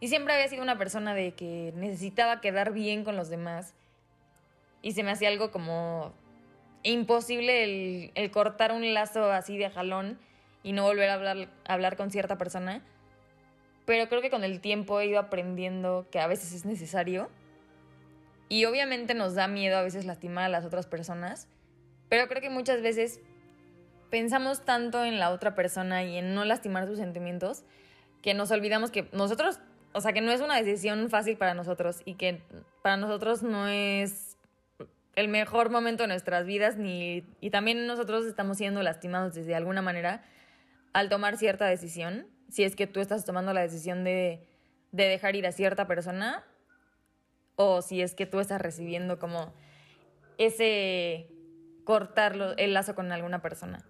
Y 0.00 0.08
siempre 0.08 0.34
había 0.34 0.48
sido 0.48 0.62
una 0.62 0.76
persona 0.76 1.14
de 1.14 1.32
que 1.32 1.72
necesitaba 1.76 2.42
quedar 2.42 2.74
bien 2.74 3.04
con 3.04 3.16
los 3.16 3.30
demás. 3.30 3.72
Y 4.82 4.92
se 4.92 5.02
me 5.02 5.12
hacía 5.12 5.30
algo 5.30 5.50
como 5.50 6.12
imposible 6.82 8.12
el, 8.14 8.30
cortar 8.30 8.72
un 8.72 8.94
lazo 8.94 9.30
así 9.30 9.58
de 9.58 9.70
jalón 9.70 10.18
y 10.62 10.72
no 10.72 10.84
volver 10.84 11.10
a 11.10 11.14
hablar, 11.14 11.48
hablar 11.66 11.96
con 11.96 12.10
cierta 12.10 12.38
persona. 12.38 12.82
Pero 13.84 14.08
creo 14.08 14.20
que 14.20 14.30
con 14.30 14.44
el 14.44 14.60
tiempo 14.60 15.00
he 15.00 15.06
ido 15.06 15.18
aprendiendo 15.18 16.06
que 16.10 16.20
a 16.20 16.26
veces 16.26 16.52
es 16.52 16.64
necesario 16.64 17.30
y 18.48 18.64
obviamente 18.64 19.14
nos 19.14 19.34
da 19.34 19.48
miedo 19.48 19.76
a 19.76 19.82
veces 19.82 20.04
lastimar 20.04 20.44
a 20.44 20.48
las 20.48 20.64
otras 20.64 20.86
personas, 20.86 21.48
pero 22.08 22.28
creo 22.28 22.40
que 22.40 22.50
muchas 22.50 22.82
veces 22.82 23.20
pensamos 24.10 24.64
tanto 24.64 25.04
en 25.04 25.18
la 25.18 25.30
otra 25.30 25.54
persona 25.54 26.04
y 26.04 26.16
en 26.16 26.34
no 26.34 26.44
lastimar 26.44 26.86
sus 26.86 26.98
sentimientos 26.98 27.64
que 28.22 28.34
nos 28.34 28.50
olvidamos 28.50 28.90
que 28.90 29.08
nosotros, 29.12 29.60
o 29.92 30.00
sea, 30.00 30.12
que 30.12 30.20
no 30.20 30.32
es 30.32 30.40
una 30.40 30.56
decisión 30.56 31.10
fácil 31.10 31.36
para 31.36 31.54
nosotros 31.54 32.02
y 32.04 32.14
que 32.14 32.42
para 32.82 32.96
nosotros 32.96 33.42
no 33.42 33.68
es 33.68 34.27
el 35.18 35.26
mejor 35.26 35.68
momento 35.68 36.04
de 36.04 36.06
nuestras 36.06 36.46
vidas 36.46 36.76
ni 36.76 37.24
y 37.40 37.50
también 37.50 37.88
nosotros 37.88 38.24
estamos 38.24 38.56
siendo 38.56 38.84
lastimados 38.84 39.34
desde 39.34 39.56
alguna 39.56 39.82
manera 39.82 40.22
al 40.92 41.08
tomar 41.08 41.36
cierta 41.36 41.66
decisión, 41.66 42.28
si 42.48 42.62
es 42.62 42.76
que 42.76 42.86
tú 42.86 43.00
estás 43.00 43.24
tomando 43.24 43.52
la 43.52 43.62
decisión 43.62 44.04
de, 44.04 44.46
de 44.92 45.04
dejar 45.08 45.34
ir 45.34 45.44
a 45.48 45.50
cierta 45.50 45.88
persona 45.88 46.44
o 47.56 47.82
si 47.82 48.00
es 48.00 48.14
que 48.14 48.26
tú 48.26 48.38
estás 48.38 48.60
recibiendo 48.60 49.18
como 49.18 49.52
ese 50.38 51.26
cortar 51.82 52.54
el 52.56 52.72
lazo 52.72 52.94
con 52.94 53.10
alguna 53.10 53.42
persona. 53.42 53.84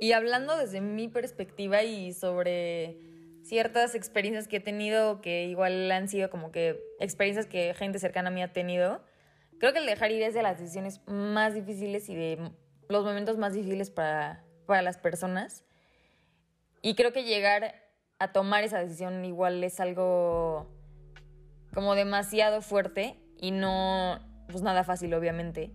Y 0.00 0.14
hablando 0.14 0.56
desde 0.56 0.80
mi 0.80 1.06
perspectiva 1.06 1.84
y 1.84 2.12
sobre 2.12 2.98
ciertas 3.44 3.94
experiencias 3.94 4.48
que 4.48 4.56
he 4.56 4.60
tenido 4.60 5.20
que 5.20 5.44
igual 5.44 5.92
han 5.92 6.08
sido 6.08 6.28
como 6.28 6.50
que 6.50 6.82
experiencias 6.98 7.46
que 7.46 7.72
gente 7.74 8.00
cercana 8.00 8.30
a 8.30 8.32
mí 8.32 8.42
ha 8.42 8.52
tenido. 8.52 9.00
Creo 9.62 9.72
que 9.72 9.78
el 9.78 9.86
dejar 9.86 10.10
ir 10.10 10.24
es 10.24 10.34
de 10.34 10.42
las 10.42 10.58
decisiones 10.58 11.00
más 11.06 11.54
difíciles 11.54 12.08
y 12.08 12.16
de 12.16 12.50
los 12.88 13.04
momentos 13.04 13.38
más 13.38 13.52
difíciles 13.52 13.90
para, 13.90 14.42
para 14.66 14.82
las 14.82 14.98
personas. 14.98 15.62
Y 16.82 16.96
creo 16.96 17.12
que 17.12 17.22
llegar 17.22 17.76
a 18.18 18.32
tomar 18.32 18.64
esa 18.64 18.80
decisión 18.80 19.24
igual 19.24 19.62
es 19.62 19.78
algo 19.78 20.68
como 21.72 21.94
demasiado 21.94 22.60
fuerte 22.60 23.14
y 23.36 23.52
no, 23.52 24.18
pues 24.48 24.62
nada 24.62 24.82
fácil, 24.82 25.14
obviamente. 25.14 25.70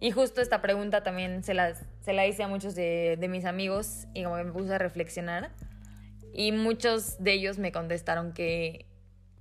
Y 0.00 0.10
justo 0.10 0.40
esta 0.40 0.62
pregunta 0.62 1.02
también 1.02 1.44
se 1.44 1.52
la, 1.52 1.74
se 1.74 2.14
la 2.14 2.26
hice 2.26 2.44
a 2.44 2.48
muchos 2.48 2.74
de, 2.74 3.18
de 3.20 3.28
mis 3.28 3.44
amigos 3.44 4.06
y 4.14 4.24
como 4.24 4.36
me 4.36 4.50
puse 4.50 4.76
a 4.76 4.78
reflexionar. 4.78 5.50
Y 6.32 6.52
muchos 6.52 7.22
de 7.22 7.34
ellos 7.34 7.58
me 7.58 7.70
contestaron 7.70 8.32
que 8.32 8.86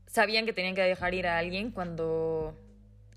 sabían 0.05 0.45
que 0.45 0.51
tenían 0.51 0.75
que 0.75 0.81
dejar 0.81 1.13
ir 1.13 1.27
a 1.27 1.37
alguien 1.37 1.71
cuando, 1.71 2.59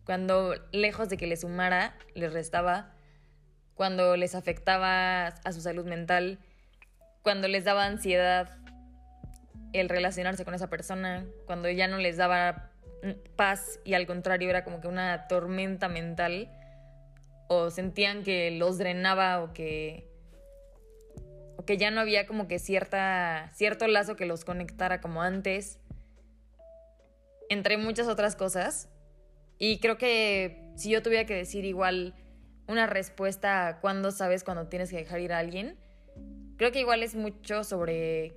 cuando 0.07 0.55
lejos 0.71 1.09
de 1.09 1.17
que 1.17 1.27
les 1.27 1.41
sumara, 1.41 1.97
les 2.15 2.33
restaba, 2.33 2.95
cuando 3.75 4.17
les 4.17 4.35
afectaba 4.37 5.27
a 5.27 5.53
su 5.53 5.61
salud 5.61 5.85
mental, 5.85 6.39
cuando 7.23 7.49
les 7.49 7.65
daba 7.65 7.85
ansiedad 7.85 8.57
el 9.73 9.89
relacionarse 9.89 10.45
con 10.45 10.55
esa 10.55 10.71
persona, 10.71 11.27
cuando 11.45 11.69
ya 11.69 11.89
no 11.89 11.99
les 11.99 12.17
daba 12.17 12.71
paz 13.35 13.81
y 13.85 13.95
al 13.95 14.07
contrario 14.07 14.49
era 14.49 14.65
como 14.65 14.81
que 14.81 14.89
una 14.89 15.27
tormenta 15.27 15.89
mental 15.89 16.51
o 17.49 17.71
sentían 17.71 18.23
que 18.23 18.53
los 18.53 18.79
drenaba 18.79 19.43
o 19.43 19.53
que 19.53 20.09
o 21.57 21.65
que 21.65 21.77
ya 21.77 21.91
no 21.91 22.01
había 22.01 22.27
como 22.27 22.49
que 22.49 22.59
cierta 22.59 23.51
cierto 23.55 23.87
lazo 23.87 24.17
que 24.17 24.27
los 24.27 24.45
conectara 24.45 25.01
como 25.01 25.23
antes 25.23 25.79
entre 27.49 27.77
muchas 27.77 28.09
otras 28.09 28.35
cosas 28.35 28.89
y 29.59 29.79
creo 29.81 29.99
que 29.99 30.73
si 30.77 30.91
yo 30.91 31.03
tuviera 31.03 31.27
que 31.27 31.35
decir 31.35 31.65
igual 31.65 32.15
una 32.69 32.87
respuesta 32.87 33.69
a 33.69 33.81
cuándo 33.81 34.11
sabes 34.11 34.45
cuando 34.45 34.69
tienes 34.69 34.91
que 34.91 34.97
dejar 34.97 35.21
ir 35.21 35.33
a 35.33 35.39
alguien 35.39 35.77
creo 36.57 36.73
que 36.73 36.81
igual 36.81 37.03
es 37.03 37.15
mucho 37.15 37.65
sobre 37.65 38.35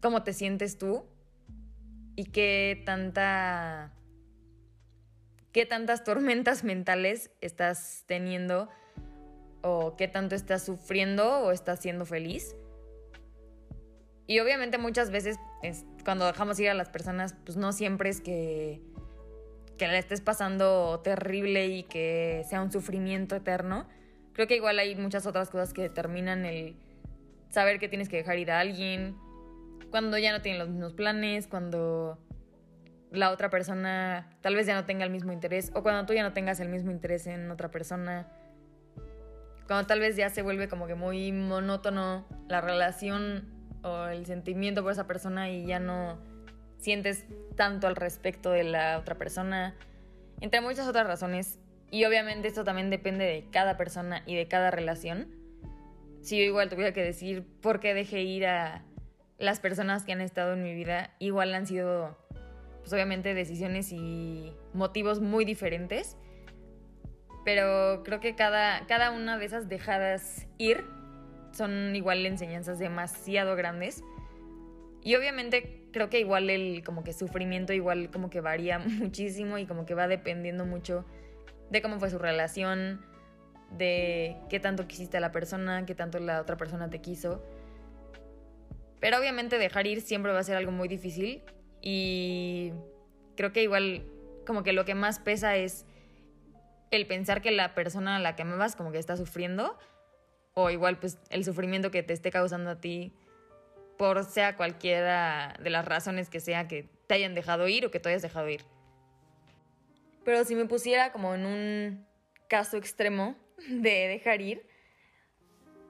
cómo 0.00 0.22
te 0.22 0.32
sientes 0.32 0.78
tú 0.78 1.04
y 2.16 2.24
qué 2.26 2.82
tanta 2.84 3.92
qué 5.52 5.66
tantas 5.66 6.04
tormentas 6.04 6.64
mentales 6.64 7.30
estás 7.40 8.04
teniendo 8.06 8.68
o 9.62 9.96
qué 9.96 10.08
tanto 10.08 10.34
estás 10.34 10.64
sufriendo 10.64 11.40
o 11.40 11.50
estás 11.50 11.80
siendo 11.80 12.06
feliz. 12.06 12.56
Y 14.26 14.38
obviamente 14.38 14.78
muchas 14.78 15.10
veces 15.10 15.38
cuando 16.04 16.24
dejamos 16.24 16.58
ir 16.60 16.70
a 16.70 16.74
las 16.74 16.88
personas, 16.88 17.34
pues 17.44 17.58
no 17.58 17.72
siempre 17.72 18.10
es 18.10 18.20
que, 18.20 18.80
que 19.80 19.88
la 19.88 19.96
estés 19.96 20.20
pasando 20.20 21.00
terrible 21.02 21.68
y 21.68 21.84
que 21.84 22.44
sea 22.46 22.60
un 22.60 22.70
sufrimiento 22.70 23.34
eterno. 23.34 23.88
Creo 24.34 24.46
que 24.46 24.56
igual 24.56 24.78
hay 24.78 24.94
muchas 24.94 25.24
otras 25.24 25.48
cosas 25.48 25.72
que 25.72 25.80
determinan 25.80 26.44
el 26.44 26.76
saber 27.48 27.78
que 27.78 27.88
tienes 27.88 28.10
que 28.10 28.18
dejar 28.18 28.38
ir 28.38 28.50
a 28.50 28.60
alguien, 28.60 29.16
cuando 29.90 30.18
ya 30.18 30.32
no 30.32 30.42
tienen 30.42 30.58
los 30.58 30.68
mismos 30.68 30.92
planes, 30.92 31.46
cuando 31.46 32.18
la 33.10 33.30
otra 33.30 33.48
persona 33.48 34.28
tal 34.42 34.54
vez 34.54 34.66
ya 34.66 34.74
no 34.74 34.84
tenga 34.84 35.06
el 35.06 35.10
mismo 35.10 35.32
interés 35.32 35.72
o 35.74 35.82
cuando 35.82 36.04
tú 36.04 36.12
ya 36.12 36.24
no 36.24 36.34
tengas 36.34 36.60
el 36.60 36.68
mismo 36.68 36.90
interés 36.90 37.26
en 37.26 37.50
otra 37.50 37.70
persona. 37.70 38.28
Cuando 39.66 39.86
tal 39.86 40.00
vez 40.00 40.14
ya 40.14 40.28
se 40.28 40.42
vuelve 40.42 40.68
como 40.68 40.88
que 40.88 40.94
muy 40.94 41.32
monótono 41.32 42.26
la 42.48 42.60
relación 42.60 43.48
o 43.82 44.08
el 44.08 44.26
sentimiento 44.26 44.82
por 44.82 44.92
esa 44.92 45.06
persona 45.06 45.48
y 45.48 45.64
ya 45.64 45.80
no 45.80 46.18
sientes 46.80 47.24
tanto 47.56 47.86
al 47.86 47.96
respecto 47.96 48.50
de 48.50 48.64
la 48.64 48.98
otra 48.98 49.14
persona. 49.16 49.74
Entre 50.40 50.60
muchas 50.60 50.88
otras 50.88 51.06
razones. 51.06 51.58
Y 51.90 52.04
obviamente 52.04 52.48
esto 52.48 52.64
también 52.64 52.90
depende 52.90 53.24
de 53.24 53.46
cada 53.50 53.76
persona 53.76 54.22
y 54.26 54.36
de 54.36 54.48
cada 54.48 54.70
relación. 54.70 55.28
Si 56.22 56.38
yo 56.38 56.44
igual 56.44 56.68
tuviera 56.68 56.92
que 56.92 57.02
decir 57.02 57.44
por 57.60 57.80
qué 57.80 57.94
dejé 57.94 58.22
ir 58.22 58.46
a 58.46 58.84
las 59.38 59.58
personas 59.58 60.04
que 60.04 60.12
han 60.12 60.20
estado 60.20 60.52
en 60.52 60.62
mi 60.62 60.74
vida, 60.74 61.14
igual 61.18 61.54
han 61.54 61.66
sido 61.66 62.16
pues 62.80 62.92
obviamente 62.92 63.34
decisiones 63.34 63.92
y 63.92 64.52
motivos 64.72 65.20
muy 65.20 65.44
diferentes. 65.44 66.16
Pero 67.44 68.02
creo 68.04 68.20
que 68.20 68.34
cada, 68.34 68.86
cada 68.86 69.10
una 69.10 69.38
de 69.38 69.46
esas 69.46 69.68
dejadas 69.68 70.46
ir 70.58 70.84
son 71.52 71.94
igual 71.96 72.24
enseñanzas 72.24 72.78
demasiado 72.78 73.56
grandes. 73.56 74.04
Y 75.02 75.14
obviamente 75.14 75.86
creo 75.92 76.10
que 76.10 76.20
igual 76.20 76.50
el 76.50 76.84
como 76.84 77.04
que 77.04 77.12
sufrimiento 77.12 77.72
igual 77.72 78.10
como 78.10 78.30
que 78.30 78.40
varía 78.40 78.78
muchísimo 78.78 79.58
y 79.58 79.66
como 79.66 79.86
que 79.86 79.94
va 79.94 80.08
dependiendo 80.08 80.66
mucho 80.66 81.04
de 81.70 81.82
cómo 81.82 81.98
fue 81.98 82.10
su 82.10 82.18
relación, 82.18 83.04
de 83.76 84.36
qué 84.48 84.60
tanto 84.60 84.86
quisiste 84.86 85.16
a 85.16 85.20
la 85.20 85.32
persona, 85.32 85.86
qué 85.86 85.94
tanto 85.94 86.18
la 86.18 86.40
otra 86.40 86.56
persona 86.56 86.90
te 86.90 87.00
quiso. 87.00 87.44
Pero 89.00 89.18
obviamente 89.18 89.58
dejar 89.58 89.86
ir 89.86 90.02
siempre 90.02 90.32
va 90.32 90.40
a 90.40 90.44
ser 90.44 90.56
algo 90.56 90.72
muy 90.72 90.88
difícil 90.88 91.42
y 91.80 92.72
creo 93.36 93.52
que 93.52 93.62
igual 93.62 94.04
como 94.46 94.62
que 94.62 94.72
lo 94.72 94.84
que 94.84 94.94
más 94.94 95.18
pesa 95.18 95.56
es 95.56 95.86
el 96.90 97.06
pensar 97.06 97.40
que 97.40 97.50
la 97.50 97.74
persona 97.74 98.16
a 98.16 98.18
la 98.18 98.36
que 98.36 98.42
amabas 98.42 98.76
como 98.76 98.92
que 98.92 98.98
está 98.98 99.16
sufriendo 99.16 99.78
o 100.54 100.70
igual 100.70 100.98
pues 100.98 101.18
el 101.30 101.44
sufrimiento 101.44 101.90
que 101.90 102.02
te 102.02 102.12
esté 102.12 102.30
causando 102.30 102.70
a 102.70 102.80
ti 102.80 103.14
por 104.00 104.24
sea 104.24 104.56
cualquiera 104.56 105.52
de 105.62 105.68
las 105.68 105.84
razones 105.84 106.30
que 106.30 106.40
sea 106.40 106.66
que 106.66 106.88
te 107.06 107.16
hayan 107.16 107.34
dejado 107.34 107.68
ir 107.68 107.84
o 107.84 107.90
que 107.90 108.00
te 108.00 108.08
hayas 108.08 108.22
dejado 108.22 108.48
ir. 108.48 108.64
Pero 110.24 110.42
si 110.46 110.54
me 110.54 110.64
pusiera 110.64 111.12
como 111.12 111.34
en 111.34 111.44
un 111.44 112.06
caso 112.48 112.78
extremo 112.78 113.36
de 113.68 114.08
dejar 114.08 114.40
ir 114.40 114.66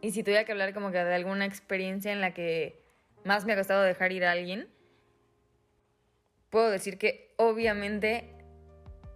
y 0.01 0.11
si 0.11 0.25
tuviera 0.25 0.45
que 0.45 0.51
hablar 0.51 0.75
como 0.75 0.91
que 0.91 0.99
de 0.99 1.15
alguna 1.15 1.47
experiencia 1.47 2.11
en 2.11 2.21
la 2.21 2.35
que 2.35 2.83
más 3.23 3.45
me 3.45 3.53
ha 3.53 3.57
costado 3.57 3.83
dejar 3.83 4.11
ir 4.11 4.25
a 4.25 4.33
alguien, 4.33 4.69
puedo 6.51 6.69
decir 6.69 6.99
que 6.99 7.33
obviamente 7.37 8.29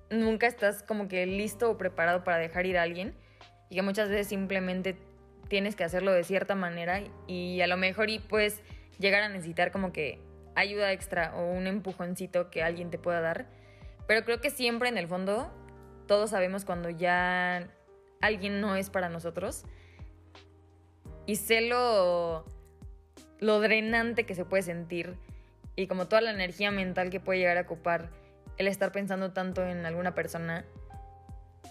nunca 0.08 0.46
estás 0.46 0.84
como 0.84 1.08
que 1.08 1.26
listo 1.26 1.68
o 1.68 1.76
preparado 1.76 2.22
para 2.22 2.38
dejar 2.38 2.64
ir 2.64 2.78
a 2.78 2.82
alguien 2.82 3.16
y 3.70 3.74
que 3.74 3.82
muchas 3.82 4.08
veces 4.08 4.28
simplemente 4.28 4.96
tienes 5.48 5.74
que 5.74 5.82
hacerlo 5.82 6.12
de 6.12 6.22
cierta 6.22 6.54
manera 6.54 7.02
y 7.26 7.60
a 7.60 7.66
lo 7.66 7.76
mejor 7.76 8.08
y 8.08 8.20
puedes 8.20 8.62
llegar 8.98 9.22
a 9.22 9.28
necesitar 9.28 9.72
como 9.72 9.92
que 9.92 10.20
ayuda 10.54 10.92
extra 10.92 11.34
o 11.36 11.50
un 11.50 11.66
empujoncito 11.66 12.50
que 12.50 12.62
alguien 12.62 12.90
te 12.90 12.98
pueda 12.98 13.20
dar. 13.20 13.46
Pero 14.06 14.24
creo 14.24 14.40
que 14.40 14.50
siempre 14.50 14.88
en 14.88 14.98
el 14.98 15.08
fondo 15.08 15.50
todos 16.06 16.30
sabemos 16.30 16.64
cuando 16.64 16.90
ya 16.90 17.68
alguien 18.20 18.60
no 18.60 18.76
es 18.76 18.90
para 18.90 19.08
nosotros. 19.08 19.64
Y 21.26 21.36
sé 21.36 21.62
lo, 21.62 22.44
lo 23.40 23.60
drenante 23.60 24.24
que 24.24 24.34
se 24.34 24.44
puede 24.44 24.62
sentir 24.62 25.16
y 25.76 25.86
como 25.86 26.06
toda 26.06 26.20
la 26.20 26.30
energía 26.30 26.70
mental 26.70 27.10
que 27.10 27.20
puede 27.20 27.40
llegar 27.40 27.56
a 27.56 27.62
ocupar 27.62 28.10
el 28.58 28.68
estar 28.68 28.92
pensando 28.92 29.32
tanto 29.32 29.64
en 29.64 29.86
alguna 29.86 30.14
persona. 30.14 30.64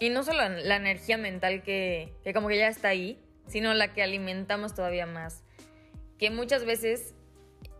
Y 0.00 0.10
no 0.10 0.24
solo 0.24 0.48
la 0.48 0.76
energía 0.76 1.16
mental 1.16 1.62
que, 1.62 2.12
que 2.24 2.34
como 2.34 2.48
que 2.48 2.58
ya 2.58 2.68
está 2.68 2.88
ahí, 2.88 3.18
sino 3.46 3.72
la 3.74 3.92
que 3.92 4.02
alimentamos 4.02 4.74
todavía 4.74 5.06
más. 5.06 5.44
Que 6.18 6.30
muchas 6.30 6.64
veces 6.64 7.13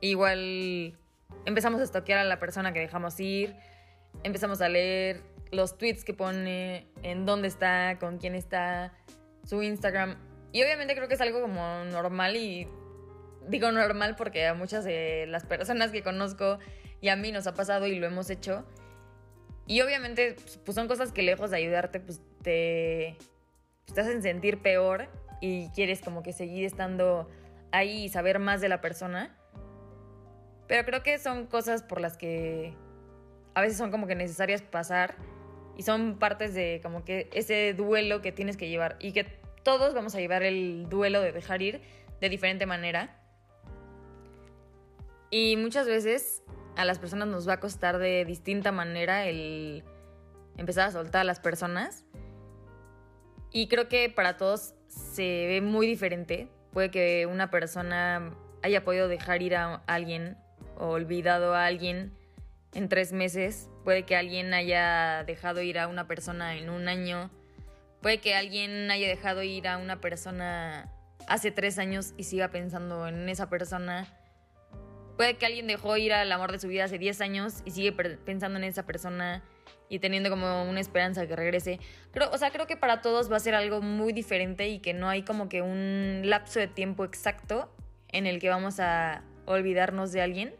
igual 0.09 0.99
empezamos 1.47 1.81
a 1.81 1.85
estoquear 1.85 2.21
a 2.21 2.25
la 2.25 2.38
persona 2.38 2.73
que 2.73 2.81
dejamos 2.81 3.19
ir, 3.21 3.55
empezamos 4.23 4.61
a 4.61 4.69
leer 4.69 5.23
los 5.51 5.79
tweets 5.79 6.05
que 6.05 6.14
pone, 6.14 6.87
en 7.03 7.27
dónde 7.27 7.49
está, 7.49 7.99
con 7.99 8.19
quién 8.19 8.35
está, 8.35 8.93
su 9.45 9.62
Instagram. 9.62 10.17
Y 10.53 10.62
obviamente 10.62 10.95
creo 10.95 11.09
que 11.09 11.14
es 11.14 11.21
algo 11.21 11.40
como 11.40 11.85
normal 11.85 12.37
y 12.37 12.69
digo 13.49 13.71
normal 13.73 14.17
porque 14.17 14.47
a 14.47 14.55
muchas 14.55 14.85
de 14.85 15.27
las 15.29 15.45
personas 15.45 15.90
que 15.90 16.03
conozco 16.03 16.59
y 17.01 17.09
a 17.09 17.17
mí 17.17 17.33
nos 17.33 17.47
ha 17.47 17.55
pasado 17.55 17.87
y 17.87 17.99
lo 17.99 18.07
hemos 18.07 18.31
hecho. 18.31 18.64
Y 19.67 19.81
obviamente 19.81 20.37
pues 20.64 20.75
son 20.75 20.88
cosas 20.88 21.12
que 21.12 21.23
lejos 21.23 21.51
de 21.51 21.57
ayudarte 21.57 22.01
pues 22.01 22.21
te, 22.43 23.17
te 23.93 24.01
hacen 24.01 24.23
sentir 24.23 24.59
peor 24.59 25.09
y 25.40 25.69
quieres 25.71 26.01
como 26.01 26.23
que 26.23 26.33
seguir 26.33 26.64
estando 26.64 27.29
ahí 27.73 28.05
y 28.05 28.09
saber 28.09 28.38
más 28.38 28.61
de 28.61 28.69
la 28.69 28.81
persona. 28.81 29.37
Pero 30.75 30.87
creo 30.87 31.03
que 31.05 31.21
son 31.21 31.47
cosas 31.47 31.85
por 31.85 32.01
las 32.01 32.17
que 32.17 32.75
a 33.55 33.61
veces 33.61 33.79
son 33.79 33.93
como 33.93 34.09
que 34.09 34.17
necesarias 34.17 34.61
pasar 34.61 35.15
y 35.77 35.85
son 35.85 36.19
partes 36.19 36.53
de 36.53 36.81
como 36.83 37.05
que 37.05 37.31
ese 37.33 37.75
duelo 37.75 38.23
que 38.23 38.33
tienes 38.33 38.57
que 38.57 38.69
llevar 38.69 38.97
y 38.99 39.13
que 39.13 39.23
todos 39.63 39.95
vamos 39.95 40.17
a 40.17 40.19
llevar 40.19 40.43
el 40.43 40.89
duelo 40.89 41.21
de 41.21 41.31
dejar 41.31 41.63
ir 41.63 41.81
de 42.21 42.29
diferente 42.29 42.67
manera. 42.67 43.17
Y 45.31 45.57
muchas 45.57 45.87
veces 45.87 46.43
a 46.75 46.85
las 46.85 46.99
personas 46.99 47.29
nos 47.29 47.49
va 47.49 47.53
a 47.53 47.61
costar 47.61 47.99
de 47.99 48.25
distinta 48.25 48.73
manera 48.73 49.29
el 49.29 49.85
empezar 50.57 50.89
a 50.89 50.91
soltar 50.91 51.21
a 51.21 51.25
las 51.25 51.39
personas. 51.39 52.05
Y 53.53 53.69
creo 53.69 53.89
que 53.89 54.11
para 54.11 54.37
todos 54.37 54.75
se 54.89 55.47
ve 55.47 55.61
muy 55.61 55.87
diferente. 55.87 56.49
Puede 56.73 56.91
que 56.91 57.27
una 57.27 57.53
persona 57.53 58.35
haya 58.65 58.83
podido 58.83 59.07
dejar 59.07 59.41
ir 59.41 59.55
a 59.55 59.77
alguien 59.87 60.37
olvidado 60.79 61.55
a 61.55 61.67
alguien 61.67 62.13
en 62.75 62.89
tres 62.89 63.13
meses. 63.13 63.69
Puede 63.85 64.05
que 64.05 64.17
alguien 64.17 64.55
haya 64.55 65.25
dejado 65.25 65.63
ir 65.63 65.79
a 65.79 65.89
una 65.89 66.07
persona 66.07 66.57
en 66.57 66.71
un 66.71 66.89
año. 66.89 67.31
Puede 68.01 68.19
que 68.19 68.35
alguien 68.35 68.91
haya 68.91 69.09
dejado 69.09 69.43
ir 69.43 69.67
a 69.69 69.79
una 69.79 70.01
persona 70.01 70.91
hace 71.27 71.51
tres 71.51 71.79
años 71.79 72.15
y 72.17 72.25
siga 72.25 72.49
pensando 72.49 73.07
en 73.09 73.29
esa 73.29 73.49
persona. 73.49 74.07
Puede 75.17 75.37
que 75.37 75.47
alguien 75.47 75.67
dejó 75.67 75.97
ir 75.97 76.13
al 76.13 76.31
amor 76.33 76.53
de 76.53 76.59
su 76.59 76.69
vida 76.69 76.85
hace 76.85 76.99
diez 76.99 77.21
años 77.21 77.63
y 77.65 77.71
sigue 77.71 77.93
pensando 77.93 78.59
en 78.59 78.65
esa 78.65 78.85
persona 78.85 79.43
y 79.89 80.01
teniendo 80.01 80.29
como 80.29 80.65
una 80.69 80.81
esperanza 80.81 81.27
que 81.27 81.37
regrese. 81.37 81.79
Creo, 82.11 82.31
o 82.33 82.39
sea, 82.39 82.51
creo 82.51 82.67
que 82.67 82.77
para 82.77 83.01
todos 83.01 83.31
va 83.31 83.37
a 83.37 83.41
ser 83.41 83.55
algo 83.55 83.81
muy 83.81 84.13
diferente 84.13 84.69
y 84.69 84.81
que 84.81 84.93
no 84.93 85.09
hay 85.09 85.23
como 85.23 85.49
que 85.49 85.63
un 85.63 86.23
lapso 86.25 86.59
de 86.59 86.67
tiempo 86.67 87.05
exacto 87.05 87.73
en 88.09 88.27
el 88.27 88.41
que 88.41 88.49
vamos 88.49 88.81
a 88.81 89.23
olvidarnos 89.47 90.13
de 90.13 90.23
alguien. 90.23 90.55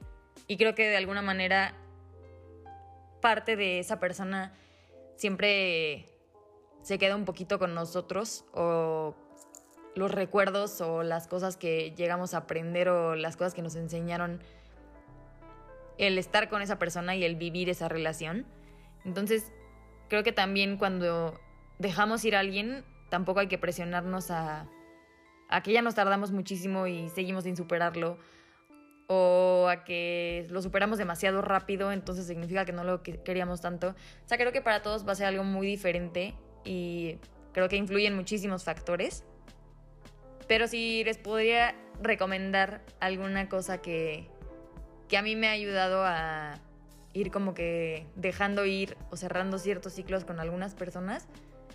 Y 0.47 0.57
creo 0.57 0.75
que 0.75 0.89
de 0.89 0.97
alguna 0.97 1.23
manera 1.23 1.75
parte 3.21 3.57
de 3.57 3.79
esa 3.79 4.01
persona 4.01 4.53
siempre 5.17 6.07
se 6.83 6.99
queda 6.99 7.17
un 7.17 7.25
poquito 7.25 7.59
con 7.59 7.75
nosotros 7.75 8.45
o 8.53 9.15
los 9.95 10.11
recuerdos 10.11 10.81
o 10.81 11.03
las 11.03 11.27
cosas 11.29 11.57
que 11.57 11.93
llegamos 11.97 12.35
a 12.35 12.39
aprender 12.39 12.89
o 12.89 13.15
las 13.15 13.37
cosas 13.37 13.55
que 13.55 13.63
nos 13.63 13.77
enseñaron 13.77 14.43
el 15.97 16.19
estar 16.19 16.49
con 16.49 16.61
esa 16.61 16.79
persona 16.79 17.15
y 17.17 17.25
el 17.25 17.37
vivir 17.37 17.71
esa 17.71 17.89
relación. 17.89 18.47
Entonces, 19.05 19.53
creo 20.09 20.23
que 20.23 20.33
también 20.33 20.77
cuando 20.77 21.41
dejamos 21.79 22.25
ir 22.25 22.37
a 22.37 22.41
alguien, 22.41 22.85
tampoco 23.09 23.41
hay 23.41 23.49
que 23.49 23.59
presionarnos 23.59 24.31
a, 24.31 24.67
a 25.49 25.63
que 25.63 25.73
ya 25.73 25.83
nos 25.83 25.95
tardamos 25.95 26.33
muchísimo 26.33 26.87
y 26.87 27.09
seguimos 27.11 27.45
sin 27.45 27.57
superarlo 27.57 28.19
o 29.07 29.67
a 29.69 29.85
que 29.85 30.47
lo 30.51 30.63
superamos 30.63 30.99
demasiado 30.99 31.43
rápido, 31.43 31.93
entonces 31.93 32.27
significa 32.27 32.65
que 32.65 32.73
no 32.73 32.85
lo 32.85 33.03
queríamos 33.03 33.61
tanto. 33.61 33.89
O 33.89 34.29
sea, 34.29 34.39
creo 34.39 34.53
que 34.53 34.63
para 34.63 34.83
todos 34.83 35.07
va 35.07 35.13
a 35.13 35.15
ser 35.15 35.27
algo 35.27 35.45
muy 35.45 35.67
diferente 35.67 36.35
y 36.65 37.19
creo 37.53 37.69
que 37.69 37.77
influyen 37.77 38.15
muchísimos 38.15 38.65
factores. 38.65 39.25
Pero 40.49 40.69
si 40.69 41.05
les 41.05 41.19
podría 41.19 41.75
recomendar 42.01 42.83
alguna 43.01 43.49
cosa 43.49 43.81
que, 43.81 44.29
que 45.09 45.17
a 45.17 45.23
mí 45.23 45.37
me 45.37 45.49
ha 45.49 45.53
ayudado 45.53 46.05
a 46.05 46.61
ir 47.13 47.31
como 47.31 47.55
que 47.55 48.07
dejando 48.17 48.67
ir 48.67 48.97
o 49.11 49.17
cerrando 49.17 49.59
ciertos 49.59 49.95
ciclos 49.95 50.25
con 50.25 50.41
algunas 50.41 50.75
personas, 50.75 51.29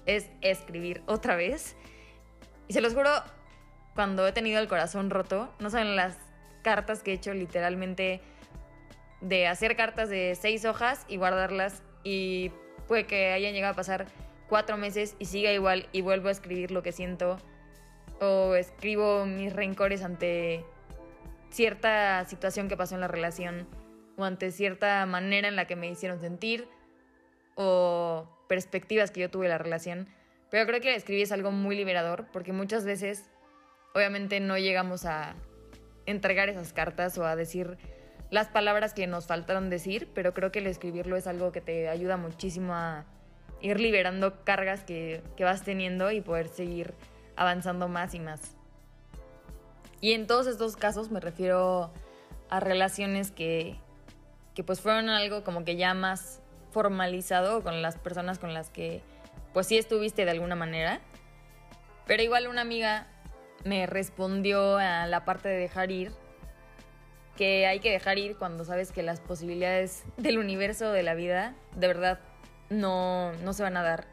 es 0.06 0.30
escribir 0.42 1.02
otra 1.06 1.36
vez. 1.36 1.76
Y 2.68 2.74
se 2.74 2.82
los 2.82 2.94
juro, 2.94 3.10
cuando 3.96 4.28
he 4.28 4.32
tenido 4.32 4.60
el 4.60 4.68
corazón 4.68 5.10
roto, 5.10 5.54
no 5.60 5.70
saben 5.70 5.96
las 5.96 6.18
cartas 6.70 7.02
que 7.02 7.10
he 7.10 7.14
hecho 7.16 7.34
literalmente 7.34 8.22
de 9.22 9.48
hacer 9.48 9.76
cartas 9.76 10.08
de 10.08 10.38
seis 10.40 10.66
hojas 10.66 11.04
y 11.08 11.18
guardarlas 11.18 11.82
y 12.04 12.52
puede 12.88 13.08
que 13.08 13.32
hayan 13.32 13.54
llegado 13.54 13.74
a 13.74 13.76
pasar 13.76 14.06
cuatro 14.48 14.78
meses 14.78 15.16
y 15.18 15.26
siga 15.26 15.52
igual 15.52 15.90
y 15.92 16.02
vuelvo 16.02 16.28
a 16.28 16.32
escribir 16.32 16.70
lo 16.70 16.84
que 16.84 16.92
siento 16.92 17.38
o 18.22 18.54
escribo 18.54 19.26
mis 19.26 19.52
rencores 19.52 20.04
ante 20.04 20.64
cierta 21.50 22.24
situación 22.26 22.68
que 22.68 22.78
pasó 22.78 22.94
en 22.94 23.02
la 23.02 23.08
relación 23.08 23.68
o 24.16 24.26
ante 24.26 24.52
cierta 24.52 25.04
manera 25.08 25.48
en 25.48 25.56
la 25.56 25.66
que 25.66 25.76
me 25.76 25.90
hicieron 25.90 26.20
sentir 26.20 26.68
o 27.56 28.30
perspectivas 28.48 29.10
que 29.10 29.22
yo 29.22 29.32
tuve 29.32 29.46
de 29.46 29.50
la 29.50 29.58
relación. 29.58 30.08
Pero 30.52 30.68
creo 30.68 30.82
que 30.82 30.94
escribir 30.94 31.24
es 31.24 31.32
algo 31.32 31.50
muy 31.50 31.76
liberador 31.76 32.28
porque 32.32 32.54
muchas 32.54 32.86
veces 32.86 33.28
obviamente 33.96 34.40
no 34.40 34.60
llegamos 34.60 35.06
a 35.06 35.36
entregar 36.10 36.50
esas 36.50 36.74
cartas 36.74 37.18
o 37.18 37.26
a 37.26 37.36
decir 37.36 37.78
las 38.32 38.48
palabras 38.48 38.94
que 38.94 39.08
nos 39.08 39.26
faltaron 39.26 39.70
decir, 39.70 40.10
pero 40.14 40.34
creo 40.34 40.52
que 40.52 40.60
el 40.60 40.68
escribirlo 40.68 41.16
es 41.16 41.26
algo 41.28 41.52
que 41.52 41.62
te 41.62 41.90
ayuda 41.90 42.18
muchísimo 42.18 42.74
a 42.74 43.06
ir 43.62 43.80
liberando 43.80 44.44
cargas 44.44 44.84
que, 44.84 45.24
que 45.36 45.44
vas 45.44 45.64
teniendo 45.64 46.12
y 46.12 46.22
poder 46.22 46.48
seguir 46.48 46.94
avanzando 47.36 47.88
más 47.88 48.14
y 48.14 48.20
más. 48.20 48.56
Y 50.02 50.14
en 50.14 50.28
todos 50.28 50.48
estos 50.48 50.76
casos 50.76 51.12
me 51.12 51.20
refiero 51.20 51.92
a 52.50 52.60
relaciones 52.60 53.32
que, 53.32 53.78
que 54.54 54.64
pues 54.64 54.80
fueron 54.82 55.10
algo 55.10 55.44
como 55.44 55.66
que 55.66 55.76
ya 55.76 55.94
más 55.94 56.42
formalizado 56.72 57.64
con 57.64 57.82
las 57.82 57.98
personas 57.98 58.40
con 58.40 58.54
las 58.54 58.70
que 58.70 59.02
pues 59.54 59.68
sí 59.68 59.78
estuviste 59.78 60.26
de 60.26 60.32
alguna 60.32 60.56
manera. 60.56 61.02
Pero 62.06 62.24
igual 62.24 62.48
una 62.48 62.62
amiga 62.62 63.08
me 63.66 63.86
respondió 63.86 64.78
a 64.78 65.08
la 65.08 65.26
parte 65.26 65.50
de 65.50 65.58
dejar 65.58 65.92
ir, 65.92 66.12
que 67.38 67.68
hay 67.68 67.80
que 67.80 67.92
dejar 67.92 68.18
ir 68.18 68.38
cuando 68.38 68.66
sabes 68.66 68.92
que 68.92 69.04
las 69.04 69.22
posibilidades 69.22 70.04
del 70.18 70.38
universo, 70.38 70.92
de 70.92 71.04
la 71.04 71.16
vida, 71.16 71.56
de 71.76 71.88
verdad 71.88 72.20
no, 72.70 73.32
no 73.44 73.54
se 73.54 73.64
van 73.64 73.78
a 73.78 73.84
dar 73.84 74.08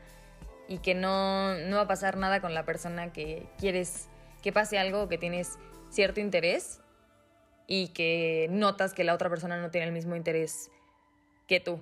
y 0.68 0.78
que 0.78 0.94
no, 0.94 1.54
no 1.54 1.76
va 1.76 1.82
a 1.82 1.88
pasar 1.88 2.16
nada 2.16 2.40
con 2.40 2.54
la 2.54 2.64
persona 2.64 3.12
que 3.12 3.46
quieres 3.58 4.08
que 4.42 4.52
pase 4.52 4.78
algo 4.78 5.08
que 5.08 5.18
tienes 5.18 5.58
cierto 5.90 6.20
interés 6.20 6.80
y 7.66 7.88
que 7.88 8.46
notas 8.50 8.94
que 8.94 9.04
la 9.04 9.14
otra 9.14 9.28
persona 9.28 9.60
no 9.60 9.70
tiene 9.70 9.88
el 9.88 9.92
mismo 9.92 10.14
interés 10.14 10.70
que 11.48 11.58
tú. 11.58 11.80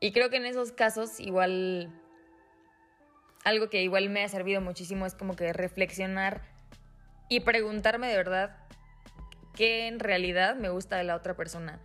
Y 0.00 0.12
creo 0.12 0.30
que 0.30 0.38
en 0.38 0.46
esos 0.46 0.72
casos 0.72 1.20
igual 1.20 1.92
algo 3.44 3.70
que 3.70 3.82
igual 3.82 4.10
me 4.10 4.24
ha 4.24 4.28
servido 4.28 4.60
muchísimo 4.60 5.06
es 5.06 5.14
como 5.14 5.36
que 5.36 5.52
reflexionar 5.52 6.42
y 7.30 7.40
preguntarme 7.40 8.08
de 8.08 8.16
verdad 8.16 8.58
qué 9.54 9.86
en 9.86 10.00
realidad 10.00 10.56
me 10.56 10.68
gusta 10.68 10.96
de 10.96 11.04
la 11.04 11.16
otra 11.16 11.34
persona 11.34 11.80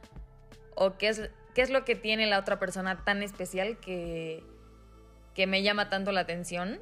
o 0.75 0.97
qué 0.97 1.08
es, 1.08 1.29
qué 1.53 1.62
es 1.62 1.69
lo 1.69 1.86
que 1.86 1.95
tiene 1.95 2.25
la 2.25 2.39
otra 2.39 2.60
persona 2.60 3.05
tan 3.05 3.23
especial 3.23 3.79
que, 3.79 4.43
que 5.34 5.47
me 5.47 5.63
llama 5.63 5.89
tanto 5.89 6.12
la 6.12 6.21
atención. 6.21 6.81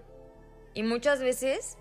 Y 0.73 0.83
muchas 0.83 1.19
veces 1.19 1.77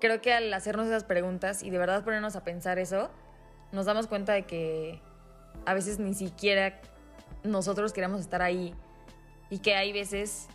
creo 0.00 0.22
que 0.22 0.32
al 0.32 0.54
hacernos 0.54 0.86
esas 0.86 1.04
preguntas 1.04 1.62
y 1.62 1.70
de 1.70 1.78
verdad 1.78 2.04
ponernos 2.04 2.36
a 2.36 2.44
pensar 2.44 2.78
eso, 2.78 3.10
nos 3.72 3.86
damos 3.86 4.06
cuenta 4.06 4.32
de 4.34 4.46
que 4.46 5.02
a 5.66 5.74
veces 5.74 5.98
ni 5.98 6.14
siquiera 6.14 6.80
nosotros 7.42 7.92
queremos 7.92 8.20
estar 8.20 8.40
ahí 8.40 8.72
y 9.50 9.58
que 9.58 9.74
hay 9.74 9.92
veces 9.92 10.48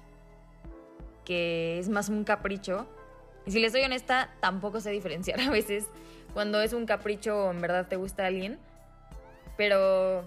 que 1.26 1.80
es 1.80 1.90
más 1.90 2.08
un 2.08 2.24
capricho. 2.24 2.88
Y 3.46 3.52
si 3.52 3.60
les 3.60 3.72
soy 3.72 3.82
honesta, 3.82 4.30
tampoco 4.40 4.80
sé 4.80 4.92
diferenciar 4.92 5.40
a 5.42 5.50
veces 5.50 5.88
cuando 6.34 6.62
es 6.62 6.74
un 6.74 6.86
capricho 6.86 7.46
o 7.46 7.52
en 7.52 7.62
verdad 7.62 7.88
te 7.88 7.96
gusta 7.96 8.26
alguien. 8.26 8.60
Pero 9.58 10.24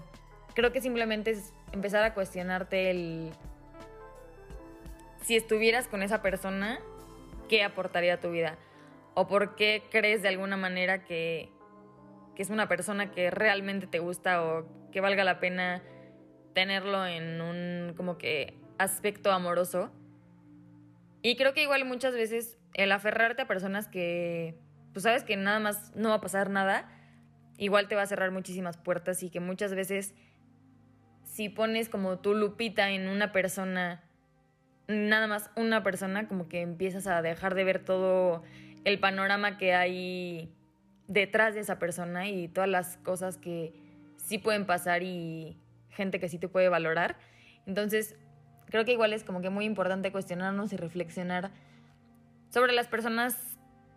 creo 0.53 0.71
que 0.71 0.81
simplemente 0.81 1.31
es 1.31 1.53
empezar 1.71 2.03
a 2.03 2.13
cuestionarte 2.13 2.91
el 2.91 3.31
si 5.25 5.35
estuvieras 5.35 5.87
con 5.87 6.03
esa 6.03 6.21
persona, 6.21 6.79
¿qué 7.49 7.63
aportaría 7.63 8.13
a 8.13 8.19
tu 8.19 8.29
vida? 8.29 8.57
¿O 9.15 9.27
por 9.27 9.55
qué 9.55 9.81
crees 9.89 10.21
de 10.21 10.27
alguna 10.27 10.55
manera 10.55 11.03
que, 11.03 11.49
que 12.35 12.43
es 12.43 12.51
una 12.51 12.67
persona 12.67 13.11
que 13.11 13.31
realmente 13.31 13.87
te 13.87 13.97
gusta 13.97 14.43
o 14.43 14.67
que 14.91 15.01
valga 15.01 15.23
la 15.23 15.39
pena 15.39 15.81
tenerlo 16.53 17.07
en 17.07 17.41
un 17.41 17.93
como 17.97 18.19
que 18.19 18.53
aspecto 18.77 19.31
amoroso? 19.31 19.91
Y 21.23 21.35
creo 21.37 21.55
que 21.55 21.63
igual 21.63 21.85
muchas 21.85 22.13
veces 22.13 22.59
el 22.75 22.91
aferrarte 22.91 23.41
a 23.41 23.47
personas 23.47 23.87
que, 23.87 24.59
pues 24.93 25.03
sabes 25.03 25.23
que 25.23 25.37
nada 25.37 25.59
más 25.59 25.95
no 25.95 26.09
va 26.09 26.15
a 26.15 26.21
pasar 26.21 26.49
nada, 26.49 26.89
igual 27.57 27.87
te 27.87 27.95
va 27.95 28.01
a 28.01 28.05
cerrar 28.05 28.31
muchísimas 28.31 28.77
puertas 28.77 29.23
y 29.23 29.29
que 29.29 29.39
muchas 29.39 29.73
veces 29.73 30.13
si 31.23 31.49
pones 31.49 31.89
como 31.89 32.19
tu 32.19 32.35
lupita 32.35 32.91
en 32.91 33.07
una 33.07 33.31
persona 33.31 34.03
nada 34.87 35.25
más 35.25 35.49
una 35.55 35.83
persona, 35.83 36.27
como 36.27 36.47
que 36.47 36.61
empiezas 36.61 37.07
a 37.07 37.21
dejar 37.21 37.55
de 37.55 37.63
ver 37.63 37.79
todo 37.79 38.43
el 38.83 38.99
panorama 38.99 39.57
que 39.57 39.73
hay 39.73 40.53
detrás 41.07 41.55
de 41.55 41.61
esa 41.61 41.79
persona 41.79 42.27
y 42.27 42.49
todas 42.49 42.69
las 42.69 42.97
cosas 42.97 43.37
que 43.37 43.73
sí 44.17 44.37
pueden 44.37 44.65
pasar 44.65 45.01
y 45.01 45.57
gente 45.89 46.19
que 46.19 46.29
sí 46.29 46.37
te 46.37 46.49
puede 46.49 46.69
valorar. 46.69 47.17
Entonces, 47.65 48.15
creo 48.67 48.85
que 48.85 48.91
igual 48.91 49.13
es 49.13 49.23
como 49.23 49.41
que 49.41 49.49
muy 49.49 49.65
importante 49.65 50.11
cuestionarnos 50.11 50.73
y 50.73 50.77
reflexionar 50.77 51.51
sobre 52.55 52.71
las 52.71 52.87
personas 52.87 53.35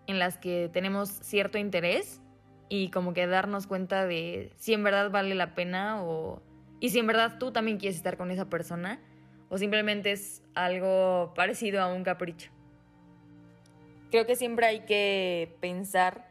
en 0.09 0.19
las 0.19 0.37
que 0.37 0.69
tenemos 0.73 1.11
cierto 1.11 1.59
interés 1.59 2.21
y 2.69 2.91
como 2.91 3.15
que 3.15 3.29
darnos 3.29 3.69
cuenta 3.69 4.05
de 4.05 4.53
si 4.57 4.75
en 4.75 4.83
verdad 4.83 5.13
vale 5.13 5.37
la 5.37 5.55
pena 5.55 6.03
o 6.03 6.43
y 6.81 6.89
si 6.89 6.99
en 6.99 7.07
verdad 7.07 7.39
tú 7.39 7.53
también 7.53 7.79
quieres 7.79 7.95
estar 7.95 8.17
con 8.17 8.33
esa 8.33 8.47
persona 8.47 8.99
o 9.49 9.59
simplemente 9.59 10.11
es 10.11 10.43
algo 10.57 11.35
parecido 11.37 11.81
a 11.81 11.87
un 11.87 12.03
capricho. 12.03 12.51
Creo 14.11 14.27
que 14.27 14.35
siempre 14.35 14.67
hay 14.67 14.81
que 14.87 15.57
pensar 15.61 16.29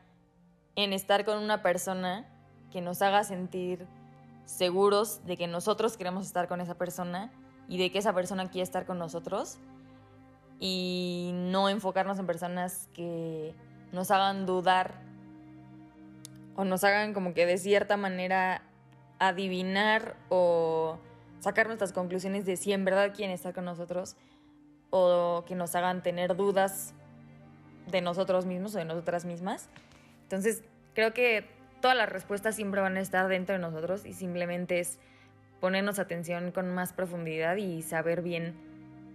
en 0.76 0.92
estar 0.92 1.24
con 1.24 1.42
una 1.42 1.62
persona 1.62 2.28
que 2.74 2.82
nos 2.82 3.02
haga 3.02 3.24
sentir 3.24 3.88
seguros 4.44 5.26
de 5.26 5.38
que 5.38 5.48
nosotros 5.48 5.96
queremos 5.96 6.26
estar 6.26 6.50
con 6.50 6.60
esa 6.60 6.78
persona 6.78 7.32
y 7.70 7.78
de 7.78 7.90
que 7.90 8.00
esa 8.00 8.12
persona 8.14 8.50
quiere 8.50 8.64
estar 8.64 8.86
con 8.86 9.00
nosotros 9.00 9.60
y 10.60 11.32
no 11.34 11.70
enfocarnos 11.70 12.20
en 12.20 12.26
personas 12.26 12.90
que 12.94 13.54
nos 13.92 14.12
hagan 14.12 14.46
dudar 14.46 14.96
o 16.56 16.66
nos 16.66 16.84
hagan 16.84 17.14
como 17.14 17.34
que 17.34 17.46
de 17.46 17.58
cierta 17.58 17.98
manera 17.98 18.64
adivinar 19.20 20.16
o 20.30 20.98
sacar 21.40 21.68
nuestras 21.68 21.94
conclusiones 21.94 22.46
de 22.46 22.58
si 22.58 22.74
en 22.74 22.86
verdad 22.86 23.14
quieren 23.16 23.34
estar 23.34 23.54
con 23.54 23.66
nosotros 23.66 24.16
o 24.90 25.44
que 25.48 25.56
nos 25.56 25.76
hagan 25.76 26.02
tener 26.02 26.36
dudas 26.36 26.94
de 27.88 28.02
nosotros 28.02 28.46
mismos 28.46 28.76
o 28.76 28.80
de 28.80 28.86
nosotras 28.86 29.26
mismas. 29.26 29.70
Entonces, 30.24 30.64
creo 30.94 31.14
que 31.14 31.46
todas 31.82 31.96
las 31.96 32.10
respuestas 32.10 32.56
siempre 32.56 32.82
van 32.82 32.98
a 32.98 33.02
estar 33.02 33.28
dentro 33.28 33.54
de 33.54 33.60
nosotros 33.60 34.06
y 34.06 34.14
simplemente 34.14 34.80
es 34.80 35.00
ponernos 35.60 36.00
atención 36.00 36.52
con 36.52 36.74
más 36.74 36.94
profundidad 36.94 37.56
y 37.56 37.82
saber 37.82 38.22
bien 38.22 38.56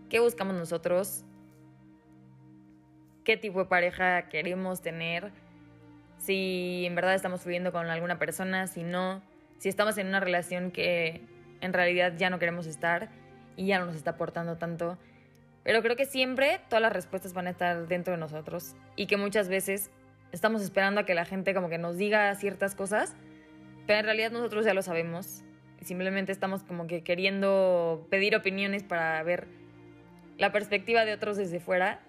qué 0.09 0.21
buscamos 0.21 0.55
nosotros, 0.55 1.25
qué 3.25 3.37
tipo 3.37 3.61
de 3.61 3.65
pareja 3.67 4.29
queremos 4.29 4.83
tener, 4.83 5.31
si 6.19 6.85
en 6.87 6.95
verdad 6.95 7.15
estamos 7.15 7.43
fluyendo 7.43 7.73
con 7.73 7.89
alguna 7.89 8.19
persona, 8.19 8.67
si 8.67 8.83
no, 8.83 9.23
si 9.59 9.69
estamos 9.69 9.99
en 9.99 10.07
una 10.09 10.21
relación 10.21 10.71
que 10.71 11.21
en 11.61 11.73
realidad 11.73 12.15
ya 12.17 12.31
no 12.31 12.39
queremos 12.39 12.67
estar 12.67 13.11
y 13.57 13.67
ya 13.67 13.79
no 13.79 13.87
nos 13.87 13.97
está 13.97 14.13
aportando 14.13 14.57
tanto. 14.57 14.99
Pero 15.65 15.83
creo 15.83 15.97
que 15.97 16.07
siempre 16.07 16.61
todas 16.69 16.83
las 16.83 16.93
respuestas 16.93 17.33
van 17.35 17.47
a 17.47 17.51
estar 17.51 17.87
dentro 17.87 18.13
de 18.13 18.19
nosotros 18.19 18.75
y 18.97 19.07
que 19.07 19.17
muchas 19.17 19.49
veces 19.49 19.91
estamos 20.33 20.63
esperando 20.63 21.01
a 21.01 21.07
que 21.07 21.15
la 21.15 21.25
gente 21.25 21.55
como 21.55 21.69
que 21.69 21.79
nos 21.79 21.97
diga 21.97 22.35
ciertas 22.35 22.75
cosas, 22.75 23.15
pero 23.87 24.01
en 24.01 24.05
realidad 24.05 24.33
nosotros 24.33 24.65
ya 24.65 24.75
lo 24.75 24.83
sabemos. 24.83 25.45
Simplemente 25.81 26.33
estamos 26.33 26.63
como 26.63 26.87
que 26.87 27.03
queriendo 27.03 28.07
pedir 28.11 28.35
opiniones 28.37 28.83
para 28.83 29.23
ver 29.23 29.49
la 30.39 30.53
perspectiva 30.53 31.05
de 31.05 31.13
otros 31.13 31.37
desde 31.37 31.61
fuera. 31.61 32.01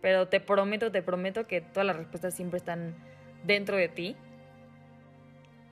Pero 0.00 0.28
te 0.28 0.40
prometo, 0.40 0.90
te 0.90 1.02
prometo 1.02 1.46
que 1.46 1.60
todas 1.60 1.86
las 1.86 1.96
respuestas 1.96 2.34
siempre 2.34 2.58
están 2.58 2.94
dentro 3.44 3.76
de 3.76 3.88
ti. 3.88 4.16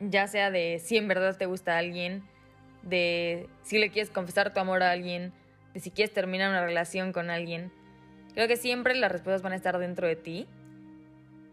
Ya 0.01 0.27
sea 0.27 0.51
de 0.51 0.79
si 0.79 0.97
en 0.97 1.09
verdad 1.09 1.37
te 1.37 1.47
gusta 1.47 1.75
a 1.75 1.79
alguien, 1.79 2.23
de 2.83 3.49
si 3.63 3.79
le 3.79 3.91
quieres 3.91 4.11
confesar 4.11 4.53
tu 4.53 4.61
amor 4.61 4.83
a 4.83 4.91
alguien, 4.91 5.33
de 5.75 5.81
si 5.81 5.91
quieres 5.91 6.15
terminar 6.15 6.51
una 6.51 6.65
relación 6.65 7.13
con 7.13 7.31
alguien. 7.31 7.73
Creo 8.35 8.47
que 8.47 8.57
siempre 8.57 8.95
las 8.95 9.11
respuestas 9.11 9.43
van 9.43 9.53
a 9.53 9.57
estar 9.57 9.79
dentro 9.79 10.07
de 10.07 10.17
ti. 10.17 10.47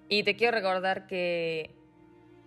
Y 0.07 0.23
te 0.23 0.35
quiero 0.35 0.55
recordar 0.55 1.07
que 1.07 1.71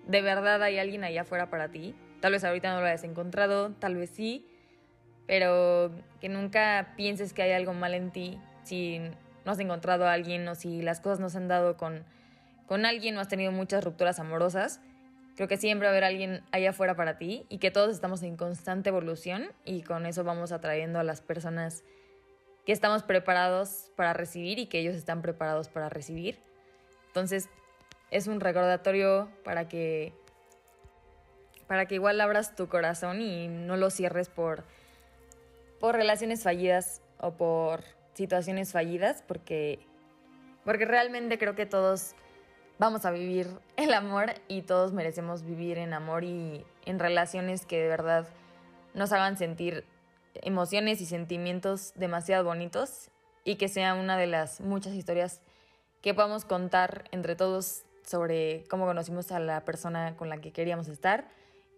de 0.06 0.22
verdad 0.22 0.62
hay 0.62 0.78
alguien 0.78 1.04
allá 1.04 1.22
afuera 1.22 1.50
para 1.50 1.70
ti. 1.70 1.94
Tal 2.20 2.32
vez 2.32 2.44
ahorita 2.44 2.72
no 2.72 2.80
lo 2.80 2.86
hayas 2.86 3.04
encontrado, 3.04 3.72
tal 3.78 3.96
vez 3.96 4.10
sí, 4.10 4.46
pero 5.26 5.92
que 6.20 6.28
nunca 6.28 6.94
pienses 6.96 7.32
que 7.32 7.42
hay 7.42 7.52
algo 7.52 7.74
mal 7.74 7.94
en 7.94 8.10
ti 8.10 8.38
si 8.64 9.00
no 9.48 9.52
has 9.52 9.60
encontrado 9.60 10.06
a 10.06 10.12
alguien 10.12 10.46
o 10.46 10.54
si 10.54 10.82
las 10.82 11.00
cosas 11.00 11.20
no 11.20 11.30
se 11.30 11.38
han 11.38 11.48
dado 11.48 11.78
con, 11.78 12.04
con 12.66 12.84
alguien 12.84 13.16
o 13.16 13.20
has 13.20 13.28
tenido 13.28 13.50
muchas 13.50 13.82
rupturas 13.82 14.20
amorosas. 14.20 14.78
Creo 15.36 15.48
que 15.48 15.56
siempre 15.56 15.86
va 15.86 15.88
a 15.88 15.92
haber 15.92 16.04
alguien 16.04 16.42
allá 16.52 16.68
afuera 16.68 16.96
para 16.96 17.16
ti 17.16 17.46
y 17.48 17.56
que 17.56 17.70
todos 17.70 17.90
estamos 17.90 18.22
en 18.22 18.36
constante 18.36 18.90
evolución 18.90 19.50
y 19.64 19.80
con 19.80 20.04
eso 20.04 20.22
vamos 20.22 20.52
atrayendo 20.52 20.98
a 20.98 21.02
las 21.02 21.22
personas 21.22 21.82
que 22.66 22.72
estamos 22.72 23.04
preparados 23.04 23.90
para 23.96 24.12
recibir 24.12 24.58
y 24.58 24.66
que 24.66 24.80
ellos 24.80 24.94
están 24.94 25.22
preparados 25.22 25.70
para 25.70 25.88
recibir. 25.88 26.38
Entonces, 27.06 27.48
es 28.10 28.26
un 28.26 28.40
recordatorio 28.40 29.30
para 29.44 29.66
que 29.66 30.12
para 31.66 31.86
que 31.86 31.94
igual 31.94 32.20
abras 32.20 32.54
tu 32.54 32.68
corazón 32.68 33.22
y 33.22 33.48
no 33.48 33.78
lo 33.78 33.88
cierres 33.88 34.28
por 34.28 34.64
por 35.80 35.94
relaciones 35.94 36.42
fallidas 36.42 37.00
o 37.18 37.32
por 37.32 37.97
situaciones 38.18 38.72
fallidas 38.72 39.22
porque 39.26 39.78
porque 40.64 40.84
realmente 40.84 41.38
creo 41.38 41.54
que 41.54 41.64
todos 41.64 42.14
vamos 42.78 43.06
a 43.06 43.10
vivir 43.10 43.48
el 43.76 43.94
amor 43.94 44.34
y 44.48 44.62
todos 44.62 44.92
merecemos 44.92 45.42
vivir 45.42 45.78
en 45.78 45.94
amor 45.94 46.24
y 46.24 46.66
en 46.84 46.98
relaciones 46.98 47.64
que 47.64 47.80
de 47.80 47.88
verdad 47.88 48.28
nos 48.92 49.12
hagan 49.12 49.38
sentir 49.38 49.84
emociones 50.34 51.00
y 51.00 51.06
sentimientos 51.06 51.92
demasiado 51.94 52.44
bonitos 52.44 53.10
y 53.44 53.54
que 53.54 53.68
sea 53.68 53.94
una 53.94 54.18
de 54.18 54.26
las 54.26 54.60
muchas 54.60 54.94
historias 54.94 55.40
que 56.02 56.12
podamos 56.12 56.44
contar 56.44 57.04
entre 57.12 57.36
todos 57.36 57.84
sobre 58.04 58.64
cómo 58.68 58.84
conocimos 58.84 59.30
a 59.32 59.38
la 59.38 59.64
persona 59.64 60.16
con 60.16 60.28
la 60.28 60.40
que 60.40 60.52
queríamos 60.52 60.88
estar 60.88 61.28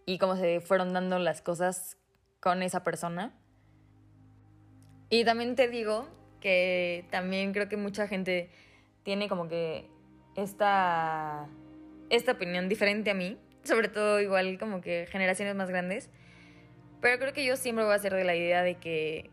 y 0.06 0.18
cómo 0.18 0.36
se 0.36 0.60
fueron 0.60 0.92
dando 0.94 1.18
las 1.18 1.42
cosas 1.42 1.96
con 2.40 2.62
esa 2.62 2.82
persona. 2.82 3.32
Y 5.10 5.24
también 5.24 5.56
te 5.56 5.68
digo 5.68 6.08
que 6.40 7.04
también 7.10 7.52
creo 7.52 7.68
que 7.68 7.76
mucha 7.76 8.06
gente 8.08 8.50
tiene 9.02 9.28
como 9.28 9.48
que 9.48 9.86
esta, 10.36 11.48
esta 12.08 12.32
opinión 12.32 12.68
diferente 12.68 13.10
a 13.10 13.14
mí, 13.14 13.38
sobre 13.62 13.88
todo 13.88 14.20
igual 14.20 14.58
como 14.58 14.80
que 14.80 15.06
generaciones 15.10 15.54
más 15.54 15.68
grandes, 15.68 16.10
pero 17.00 17.18
creo 17.18 17.32
que 17.32 17.44
yo 17.44 17.56
siempre 17.56 17.84
voy 17.84 17.94
a 17.94 17.98
ser 17.98 18.14
de 18.14 18.24
la 18.24 18.34
idea 18.34 18.62
de 18.62 18.76
que 18.76 19.30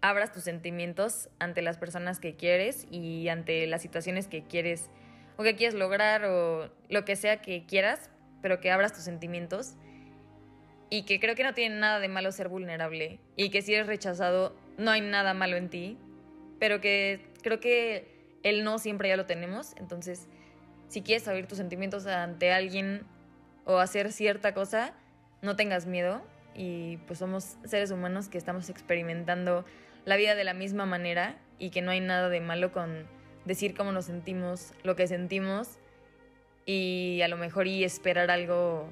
abras 0.00 0.32
tus 0.32 0.44
sentimientos 0.44 1.28
ante 1.38 1.62
las 1.62 1.76
personas 1.76 2.20
que 2.20 2.36
quieres 2.36 2.86
y 2.90 3.28
ante 3.28 3.66
las 3.66 3.82
situaciones 3.82 4.28
que 4.28 4.44
quieres 4.44 4.90
o 5.36 5.42
que 5.42 5.56
quieres 5.56 5.74
lograr 5.74 6.24
o 6.24 6.70
lo 6.88 7.04
que 7.04 7.16
sea 7.16 7.40
que 7.40 7.64
quieras, 7.66 8.10
pero 8.42 8.60
que 8.60 8.70
abras 8.70 8.92
tus 8.92 9.04
sentimientos 9.04 9.74
y 10.90 11.04
que 11.04 11.20
creo 11.20 11.34
que 11.34 11.44
no 11.44 11.54
tiene 11.54 11.76
nada 11.78 12.00
de 12.00 12.08
malo 12.08 12.32
ser 12.32 12.48
vulnerable 12.48 13.18
y 13.36 13.50
que 13.50 13.62
si 13.62 13.74
eres 13.74 13.86
rechazado 13.86 14.56
no 14.78 14.90
hay 14.90 15.00
nada 15.00 15.34
malo 15.34 15.56
en 15.56 15.68
ti, 15.68 15.98
pero 16.58 16.80
que 16.80 17.20
creo 17.42 17.60
que 17.60 18.38
el 18.42 18.64
no 18.64 18.78
siempre 18.78 19.08
ya 19.08 19.16
lo 19.16 19.26
tenemos, 19.26 19.74
entonces 19.76 20.28
si 20.88 21.02
quieres 21.02 21.28
abrir 21.28 21.46
tus 21.46 21.58
sentimientos 21.58 22.06
ante 22.06 22.52
alguien 22.52 23.02
o 23.64 23.78
hacer 23.78 24.12
cierta 24.12 24.54
cosa, 24.54 24.94
no 25.42 25.56
tengas 25.56 25.86
miedo 25.86 26.22
y 26.54 26.96
pues 27.06 27.18
somos 27.18 27.56
seres 27.64 27.90
humanos 27.90 28.28
que 28.28 28.38
estamos 28.38 28.70
experimentando 28.70 29.64
la 30.04 30.16
vida 30.16 30.34
de 30.34 30.44
la 30.44 30.54
misma 30.54 30.86
manera 30.86 31.36
y 31.58 31.70
que 31.70 31.82
no 31.82 31.90
hay 31.90 32.00
nada 32.00 32.28
de 32.28 32.40
malo 32.40 32.72
con 32.72 33.06
decir 33.44 33.76
cómo 33.76 33.92
nos 33.92 34.06
sentimos, 34.06 34.72
lo 34.82 34.96
que 34.96 35.06
sentimos 35.06 35.78
y 36.66 37.20
a 37.22 37.28
lo 37.28 37.36
mejor 37.36 37.66
y 37.66 37.84
esperar 37.84 38.30
algo 38.30 38.90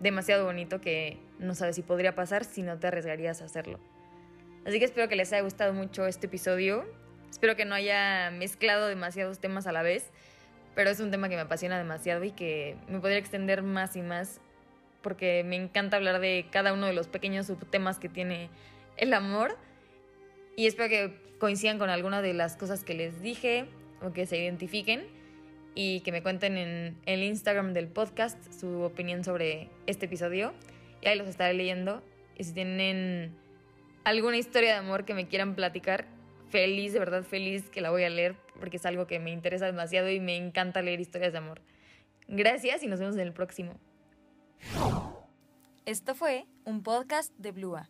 demasiado 0.00 0.44
bonito 0.44 0.80
que 0.80 1.18
no 1.38 1.54
sabes 1.54 1.76
si 1.76 1.82
podría 1.82 2.14
pasar 2.14 2.44
si 2.44 2.62
no 2.62 2.78
te 2.78 2.88
arriesgarías 2.88 3.42
a 3.42 3.44
hacerlo. 3.44 3.78
Así 4.66 4.78
que 4.78 4.84
espero 4.84 5.08
que 5.08 5.16
les 5.16 5.32
haya 5.32 5.42
gustado 5.42 5.72
mucho 5.72 6.06
este 6.06 6.26
episodio. 6.26 6.84
Espero 7.30 7.56
que 7.56 7.64
no 7.64 7.74
haya 7.74 8.30
mezclado 8.30 8.88
demasiados 8.88 9.38
temas 9.38 9.66
a 9.66 9.72
la 9.72 9.82
vez, 9.82 10.10
pero 10.74 10.90
es 10.90 11.00
un 11.00 11.10
tema 11.10 11.28
que 11.28 11.36
me 11.36 11.42
apasiona 11.42 11.78
demasiado 11.78 12.24
y 12.24 12.32
que 12.32 12.76
me 12.88 13.00
podría 13.00 13.18
extender 13.18 13.62
más 13.62 13.96
y 13.96 14.02
más 14.02 14.40
porque 15.02 15.42
me 15.44 15.56
encanta 15.56 15.96
hablar 15.96 16.20
de 16.20 16.46
cada 16.50 16.72
uno 16.72 16.86
de 16.86 16.92
los 16.92 17.08
pequeños 17.08 17.46
subtemas 17.46 17.98
que 17.98 18.08
tiene 18.08 18.50
el 18.96 19.14
amor. 19.14 19.56
Y 20.56 20.66
espero 20.66 20.88
que 20.88 21.14
coincidan 21.38 21.78
con 21.78 21.90
alguna 21.90 22.22
de 22.22 22.34
las 22.34 22.56
cosas 22.56 22.84
que 22.84 22.94
les 22.94 23.22
dije 23.22 23.66
o 24.02 24.12
que 24.12 24.26
se 24.26 24.38
identifiquen 24.38 25.06
y 25.74 26.00
que 26.00 26.12
me 26.12 26.22
cuenten 26.22 26.58
en 26.58 26.96
el 27.06 27.22
Instagram 27.22 27.72
del 27.72 27.88
podcast 27.88 28.38
su 28.52 28.82
opinión 28.82 29.24
sobre 29.24 29.70
este 29.86 30.06
episodio. 30.06 30.52
Y 31.00 31.08
ahí 31.08 31.16
los 31.16 31.28
estaré 31.28 31.54
leyendo. 31.54 32.02
Y 32.36 32.44
si 32.44 32.52
tienen 32.52 33.34
alguna 34.04 34.36
historia 34.36 34.72
de 34.72 34.78
amor 34.78 35.04
que 35.04 35.14
me 35.14 35.28
quieran 35.28 35.54
platicar 35.54 36.06
feliz, 36.48 36.92
de 36.92 36.98
verdad 36.98 37.22
feliz 37.22 37.68
que 37.70 37.80
la 37.80 37.90
voy 37.90 38.04
a 38.04 38.10
leer 38.10 38.36
porque 38.58 38.76
es 38.76 38.86
algo 38.86 39.06
que 39.06 39.18
me 39.18 39.30
interesa 39.30 39.66
demasiado 39.66 40.10
y 40.10 40.20
me 40.20 40.36
encanta 40.36 40.82
leer 40.82 41.00
historias 41.00 41.32
de 41.32 41.38
amor. 41.38 41.60
Gracias 42.28 42.82
y 42.82 42.86
nos 42.86 43.00
vemos 43.00 43.16
en 43.16 43.22
el 43.22 43.32
próximo. 43.32 43.74
Esto 45.86 46.14
fue 46.14 46.46
un 46.64 46.82
podcast 46.82 47.32
de 47.38 47.52
Blua. 47.52 47.88